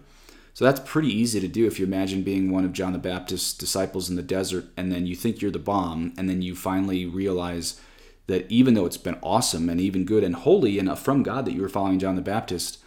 So 0.56 0.66
that's 0.66 0.80
pretty 0.80 1.10
easy 1.10 1.40
to 1.40 1.48
do 1.48 1.66
if 1.66 1.80
you 1.80 1.86
imagine 1.86 2.24
being 2.24 2.52
one 2.52 2.64
of 2.64 2.74
John 2.74 2.94
the 2.94 3.00
Baptist's 3.00 3.54
disciples 3.54 4.10
in 4.10 4.16
the 4.16 4.22
desert 4.22 4.66
and 4.78 4.92
then 4.92 5.08
you 5.08 5.16
think 5.16 5.42
you're 5.42 5.52
the 5.52 5.60
bomb 5.60 6.14
and 6.18 6.30
then 6.30 6.42
you 6.42 6.56
finally 6.56 7.06
realize 7.06 7.80
that 8.28 8.50
even 8.52 8.74
though 8.74 8.86
it's 8.86 8.98
been 8.98 9.18
awesome 9.22 9.70
and 9.70 9.82
even 9.82 10.06
good 10.06 10.24
and 10.24 10.36
holy 10.36 10.80
and 10.80 10.98
from 10.98 11.24
God 11.24 11.46
that 11.46 11.54
you 11.54 11.62
were 11.62 11.70
following 11.70 12.00
John 12.00 12.16
the 12.16 12.22
Baptist, 12.22 12.80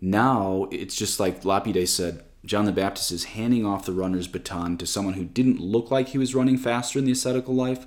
now 0.00 0.68
it's 0.70 0.94
just 0.94 1.18
like 1.18 1.44
Lapide 1.44 1.88
said, 1.88 2.24
John 2.44 2.64
the 2.64 2.72
Baptist 2.72 3.12
is 3.12 3.24
handing 3.24 3.64
off 3.64 3.86
the 3.86 3.92
runner's 3.92 4.26
baton 4.26 4.76
to 4.78 4.86
someone 4.86 5.14
who 5.14 5.24
didn't 5.24 5.60
look 5.60 5.90
like 5.90 6.08
he 6.08 6.18
was 6.18 6.34
running 6.34 6.58
faster 6.58 6.98
in 6.98 7.04
the 7.04 7.12
ascetical 7.12 7.54
life, 7.54 7.86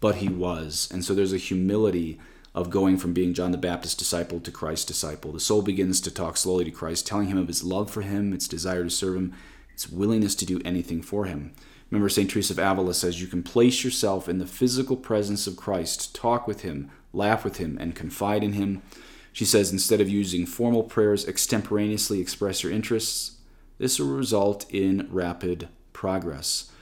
but 0.00 0.16
he 0.16 0.28
was. 0.28 0.88
And 0.92 1.04
so 1.04 1.14
there's 1.14 1.32
a 1.32 1.38
humility 1.38 2.20
of 2.54 2.70
going 2.70 2.98
from 2.98 3.12
being 3.12 3.34
John 3.34 3.52
the 3.52 3.58
Baptist 3.58 3.98
disciple 3.98 4.40
to 4.40 4.50
Christ 4.50 4.86
disciple. 4.86 5.32
The 5.32 5.40
soul 5.40 5.62
begins 5.62 6.00
to 6.02 6.10
talk 6.10 6.36
slowly 6.36 6.64
to 6.64 6.70
Christ, 6.70 7.06
telling 7.06 7.28
him 7.28 7.38
of 7.38 7.48
his 7.48 7.64
love 7.64 7.90
for 7.90 8.02
him, 8.02 8.32
its 8.32 8.48
desire 8.48 8.84
to 8.84 8.90
serve 8.90 9.16
him, 9.16 9.34
its 9.72 9.88
willingness 9.88 10.34
to 10.36 10.46
do 10.46 10.60
anything 10.64 11.02
for 11.02 11.24
him. 11.24 11.52
Remember, 11.90 12.08
St. 12.08 12.28
Teresa 12.28 12.52
of 12.52 12.58
Avila 12.58 12.94
says 12.94 13.20
you 13.20 13.28
can 13.28 13.42
place 13.42 13.84
yourself 13.84 14.28
in 14.28 14.38
the 14.38 14.46
physical 14.46 14.96
presence 14.96 15.46
of 15.46 15.56
Christ, 15.56 16.14
talk 16.14 16.46
with 16.46 16.62
him, 16.62 16.90
laugh 17.12 17.44
with 17.44 17.58
him, 17.58 17.76
and 17.80 17.94
confide 17.94 18.42
in 18.42 18.54
him. 18.54 18.82
She 19.32 19.44
says 19.44 19.70
instead 19.70 20.00
of 20.00 20.08
using 20.08 20.46
formal 20.46 20.82
prayers, 20.82 21.26
extemporaneously 21.28 22.20
express 22.20 22.62
your 22.62 22.72
interests. 22.72 23.38
This 23.78 23.98
will 23.98 24.08
result 24.08 24.66
in 24.70 25.08
rapid 25.10 25.68
progress. 25.92 26.72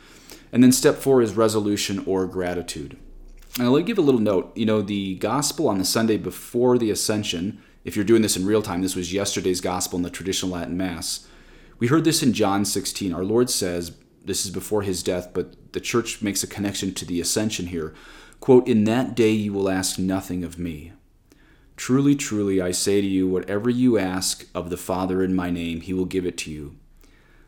And 0.53 0.63
then 0.63 0.73
step 0.73 0.97
four 0.97 1.21
is 1.21 1.35
resolution 1.35 2.03
or 2.07 2.27
gratitude. 2.27 2.97
Let 3.59 3.71
me 3.71 3.83
give 3.83 3.99
a 3.99 4.03
little 4.03 4.21
note. 4.21 4.57
You 4.57 4.67
know, 4.67 4.83
the 4.83 5.17
gospel 5.17 5.69
on 5.69 5.79
the 5.79 5.85
Sunday 5.85 6.17
before 6.17 6.79
the 6.79 6.91
Ascension, 6.91 7.63
if 7.85 7.95
you're 7.95 8.05
doing 8.05 8.23
this 8.23 8.37
in 8.37 8.47
real 8.47 8.63
time, 8.63 8.83
this 8.83 8.97
was 8.97 9.13
yesterday's 9.13 9.61
gospel 9.61 9.97
in 9.97 10.03
the 10.03 10.11
traditional 10.11 10.53
Latin 10.53 10.77
Mass. 10.77 11.27
We 11.79 11.89
heard 11.89 12.05
this 12.05 12.23
in 12.23 12.33
John 12.33 12.65
16. 12.65 13.13
Our 13.13 13.25
Lord 13.25 13.51
says, 13.51 13.93
this 14.25 14.45
is 14.45 14.51
before 14.51 14.83
his 14.83 15.03
death, 15.03 15.31
but 15.33 15.73
the 15.73 15.81
church 15.81 16.23
makes 16.23 16.43
a 16.43 16.49
connection 16.49 16.95
to 16.95 17.05
the 17.05 17.21
Ascension 17.21 17.67
here. 17.69 17.95
Quote, 18.41 18.67
In 18.67 18.85
that 18.85 19.15
day 19.15 19.31
you 19.31 19.53
will 19.53 19.69
ask 19.69 19.99
nothing 19.99 20.45
of 20.45 20.59
me. 20.59 20.93
Truly, 21.77 22.15
truly, 22.15 22.61
I 22.61 22.71
say 22.71 23.01
to 23.01 23.07
you, 23.07 23.27
whatever 23.27 23.69
you 23.69 23.99
ask 23.99 24.47
of 24.55 24.71
the 24.71 24.77
Father 24.77 25.23
in 25.23 25.35
my 25.35 25.51
name, 25.51 25.81
he 25.81 25.93
will 25.93 26.05
give 26.05 26.25
it 26.25 26.39
to 26.39 26.51
you. 26.51 26.77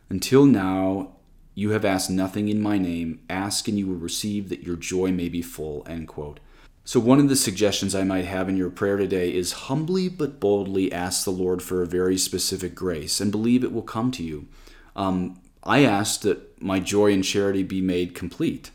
Until 0.09 0.45
now, 0.45 1.13
you 1.55 1.71
have 1.71 1.85
asked 1.85 2.11
nothing 2.11 2.49
in 2.49 2.61
my 2.61 2.77
name. 2.77 3.21
Ask 3.31 3.69
and 3.69 3.79
you 3.79 3.87
will 3.87 3.97
receive 3.97 4.49
that 4.49 4.63
your 4.63 4.77
joy 4.77 5.13
may 5.13 5.29
be 5.29 5.43
full. 5.43 5.85
End 5.89 6.09
quote. 6.09 6.41
So, 6.85 7.01
one 7.01 7.19
of 7.19 7.29
the 7.29 7.37
suggestions 7.37 7.95
I 7.95 8.05
might 8.05 8.27
have 8.27 8.49
in 8.49 8.57
your 8.57 8.71
prayer 8.71 8.97
today 8.97 9.35
is 9.35 9.53
humbly 9.53 10.09
but 10.09 10.39
boldly 10.39 10.93
ask 10.93 11.25
the 11.25 11.31
Lord 11.31 11.63
for 11.63 11.83
a 11.83 11.87
very 11.87 12.17
specific 12.17 12.75
grace 12.75 13.21
and 13.21 13.33
believe 13.33 13.65
it 13.65 13.73
will 13.73 13.83
come 13.83 14.13
to 14.13 14.23
you. 14.23 14.47
Um, 14.95 15.41
I 15.65 15.85
ask 15.85 16.21
that 16.21 16.46
my 16.59 16.81
joy 16.81 17.13
and 17.13 17.25
charity 17.25 17.63
be 17.63 17.81
made 17.81 18.15
complete. 18.15 18.71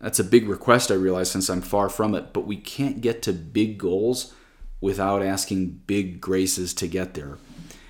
That's 0.00 0.18
a 0.18 0.24
big 0.24 0.48
request, 0.48 0.90
I 0.90 0.94
realize, 0.94 1.30
since 1.30 1.48
I'm 1.48 1.62
far 1.62 1.88
from 1.88 2.14
it, 2.14 2.32
but 2.32 2.46
we 2.46 2.56
can't 2.56 3.00
get 3.00 3.22
to 3.22 3.32
big 3.32 3.78
goals 3.78 4.34
without 4.80 5.22
asking 5.22 5.80
big 5.86 6.20
graces 6.20 6.74
to 6.74 6.86
get 6.86 7.14
there. 7.14 7.38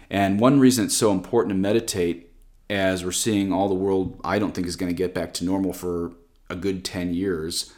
And 0.09 0.39
one 0.39 0.61
reason 0.61 0.85
it's 0.85 0.97
so 0.97 1.11
important 1.11 1.51
to 1.51 1.59
meditate 1.59 2.33
as 2.71 3.05
we're 3.05 3.13
seeing 3.13 3.53
all 3.53 3.69
the 3.69 3.75
world, 3.75 4.21
I 4.25 4.39
don't 4.39 4.55
think 4.55 4.67
is 4.67 4.77
going 4.77 4.91
to 4.91 4.97
get 4.97 5.15
back 5.15 5.35
to 5.35 5.45
normal 5.45 5.73
for 5.73 6.13
a 6.49 6.57
good 6.57 6.85
10 6.85 7.15
years, 7.15 7.73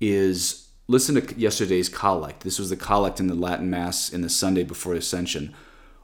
is 0.00 0.68
listen 0.88 1.14
to 1.14 1.38
yesterday's 1.38 1.88
collect. 1.88 2.42
This 2.42 2.58
was 2.58 2.70
the 2.70 2.76
collect 2.76 3.20
in 3.20 3.26
the 3.26 3.34
Latin 3.34 3.70
Mass 3.70 4.10
in 4.10 4.22
the 4.22 4.30
Sunday 4.30 4.64
before 4.64 4.94
Ascension. 4.94 5.54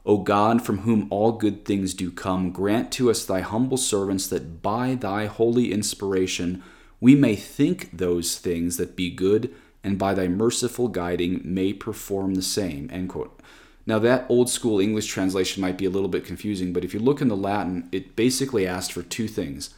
O 0.07 0.19
God, 0.19 0.65
from 0.65 0.79
whom 0.79 1.07
all 1.09 1.33
good 1.33 1.65
things 1.65 1.93
do 1.93 2.09
come, 2.09 2.51
grant 2.51 2.93
to 2.93 3.11
us, 3.11 3.25
thy 3.25 3.41
humble 3.41 3.75
servants, 3.75 4.25
that 4.27 4.61
by 4.61 4.95
thy 4.95 5.25
holy 5.25 5.73
inspiration 5.73 6.63
we 7.01 7.13
may 7.13 7.35
think 7.35 7.89
those 7.91 8.37
things 8.37 8.77
that 8.77 8.95
be 8.95 9.09
good, 9.09 9.53
and 9.83 9.99
by 9.99 10.13
thy 10.13 10.29
merciful 10.29 10.87
guiding 10.87 11.41
may 11.43 11.73
perform 11.73 12.35
the 12.35 12.41
same. 12.41 12.89
Now, 13.85 13.99
that 13.99 14.25
old 14.29 14.49
school 14.49 14.79
English 14.79 15.07
translation 15.07 15.61
might 15.61 15.77
be 15.77 15.85
a 15.85 15.89
little 15.89 16.09
bit 16.09 16.25
confusing, 16.25 16.71
but 16.71 16.85
if 16.85 16.93
you 16.93 17.01
look 17.01 17.21
in 17.21 17.27
the 17.27 17.37
Latin, 17.37 17.89
it 17.91 18.15
basically 18.15 18.65
asked 18.65 18.93
for 18.93 19.03
two 19.03 19.27
things 19.27 19.73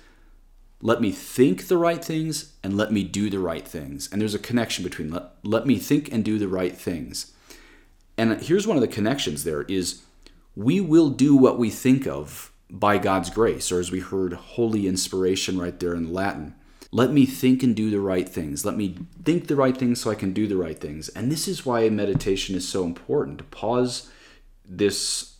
let 0.81 1.01
me 1.01 1.11
think 1.11 1.67
the 1.67 1.77
right 1.77 2.03
things 2.03 2.53
and 2.63 2.77
let 2.77 2.93
me 2.93 3.03
do 3.03 3.29
the 3.29 3.39
right 3.39 3.67
things. 3.67 4.07
And 4.11 4.21
there's 4.21 4.33
a 4.33 4.39
connection 4.39 4.81
between 4.83 5.11
let, 5.11 5.23
let 5.43 5.65
me 5.65 5.77
think 5.77 6.09
and 6.09 6.23
do 6.23 6.39
the 6.39 6.47
right 6.47 6.73
things. 6.73 7.33
And 8.17 8.41
here's 8.41 8.65
one 8.65 8.77
of 8.77 8.81
the 8.81 8.87
connections 8.87 9.43
there 9.43 9.63
is 9.63 10.03
we 10.59 10.81
will 10.81 11.09
do 11.09 11.37
what 11.37 11.57
we 11.57 11.69
think 11.69 12.05
of 12.05 12.51
by 12.69 12.97
God's 12.97 13.29
grace, 13.29 13.71
or 13.71 13.79
as 13.79 13.91
we 13.91 14.01
heard, 14.01 14.33
holy 14.33 14.87
inspiration 14.87 15.57
right 15.57 15.79
there 15.79 15.93
in 15.93 16.13
Latin. 16.13 16.53
Let 16.91 17.13
me 17.13 17.25
think 17.25 17.63
and 17.63 17.73
do 17.73 17.89
the 17.89 18.01
right 18.01 18.27
things. 18.27 18.65
Let 18.65 18.75
me 18.75 18.97
think 19.23 19.47
the 19.47 19.55
right 19.55 19.77
things 19.77 20.01
so 20.01 20.11
I 20.11 20.15
can 20.15 20.33
do 20.33 20.47
the 20.47 20.57
right 20.57 20.77
things. 20.77 21.07
And 21.09 21.31
this 21.31 21.47
is 21.47 21.65
why 21.65 21.87
meditation 21.87 22.55
is 22.55 22.67
so 22.67 22.83
important 22.83 23.37
to 23.37 23.45
pause 23.45 24.11
this 24.65 25.37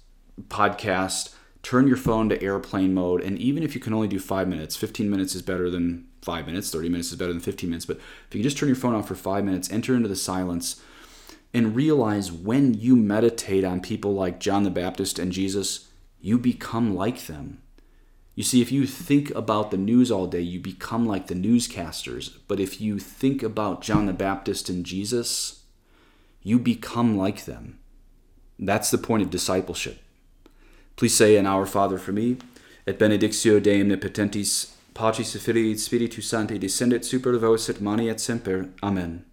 podcast, 0.47 1.35
turn 1.63 1.85
your 1.85 1.97
phone 1.97 2.29
to 2.29 2.41
airplane 2.41 2.93
mode, 2.93 3.21
and 3.21 3.37
even 3.39 3.61
if 3.61 3.75
you 3.75 3.81
can 3.81 3.93
only 3.93 4.07
do 4.07 4.19
five 4.19 4.47
minutes, 4.47 4.77
15 4.77 5.09
minutes 5.09 5.35
is 5.35 5.41
better 5.41 5.69
than 5.69 6.07
five 6.21 6.45
minutes, 6.45 6.71
30 6.71 6.87
minutes 6.87 7.11
is 7.11 7.17
better 7.17 7.33
than 7.33 7.41
15 7.41 7.69
minutes. 7.69 7.85
But 7.85 7.97
if 7.97 8.35
you 8.35 8.39
can 8.39 8.43
just 8.43 8.57
turn 8.57 8.69
your 8.69 8.77
phone 8.77 8.95
off 8.95 9.09
for 9.09 9.15
five 9.15 9.43
minutes, 9.43 9.69
enter 9.69 9.95
into 9.95 10.07
the 10.07 10.15
silence, 10.15 10.81
and 11.53 11.75
realize 11.75 12.31
when 12.31 12.73
you 12.73 12.95
meditate 12.95 13.63
on 13.63 13.81
people 13.81 14.13
like 14.13 14.39
John 14.39 14.63
the 14.63 14.69
Baptist 14.69 15.17
and 15.17 15.31
Jesus, 15.31 15.89
you 16.21 16.37
become 16.37 16.95
like 16.95 17.25
them. 17.25 17.61
You 18.35 18.43
see, 18.43 18.61
if 18.61 18.71
you 18.71 18.85
think 18.85 19.31
about 19.31 19.69
the 19.69 19.77
news 19.77 20.11
all 20.11 20.27
day, 20.27 20.41
you 20.41 20.59
become 20.59 21.05
like 21.05 21.27
the 21.27 21.35
newscasters. 21.35 22.37
But 22.47 22.59
if 22.59 22.79
you 22.79 22.99
think 22.99 23.43
about 23.43 23.81
John 23.81 24.05
the 24.05 24.13
Baptist 24.13 24.69
and 24.69 24.85
Jesus, 24.85 25.63
you 26.41 26.59
become 26.59 27.17
like 27.17 27.45
them. 27.45 27.79
That's 28.57 28.91
the 28.91 28.97
point 28.97 29.23
of 29.23 29.29
discipleship. 29.29 29.99
Please 30.95 31.15
say 31.15 31.35
an 31.37 31.47
Our 31.47 31.65
Father 31.65 31.97
for 31.97 32.11
me, 32.11 32.37
et 32.85 32.97
benedictio 32.99 33.61
Dei 33.61 33.81
omnipotentis, 33.81 34.73
Patris 34.93 35.35
et 35.35 35.41
Filii 35.41 35.77
Spiritus 35.77 36.27
Sancti 36.27 36.59
descendet 36.59 37.05
super 37.05 37.37
vos 37.37 37.69
et 37.69 37.79
mani 37.79 38.09
et 38.09 38.19
semper. 38.19 38.69
Amen. 38.83 39.28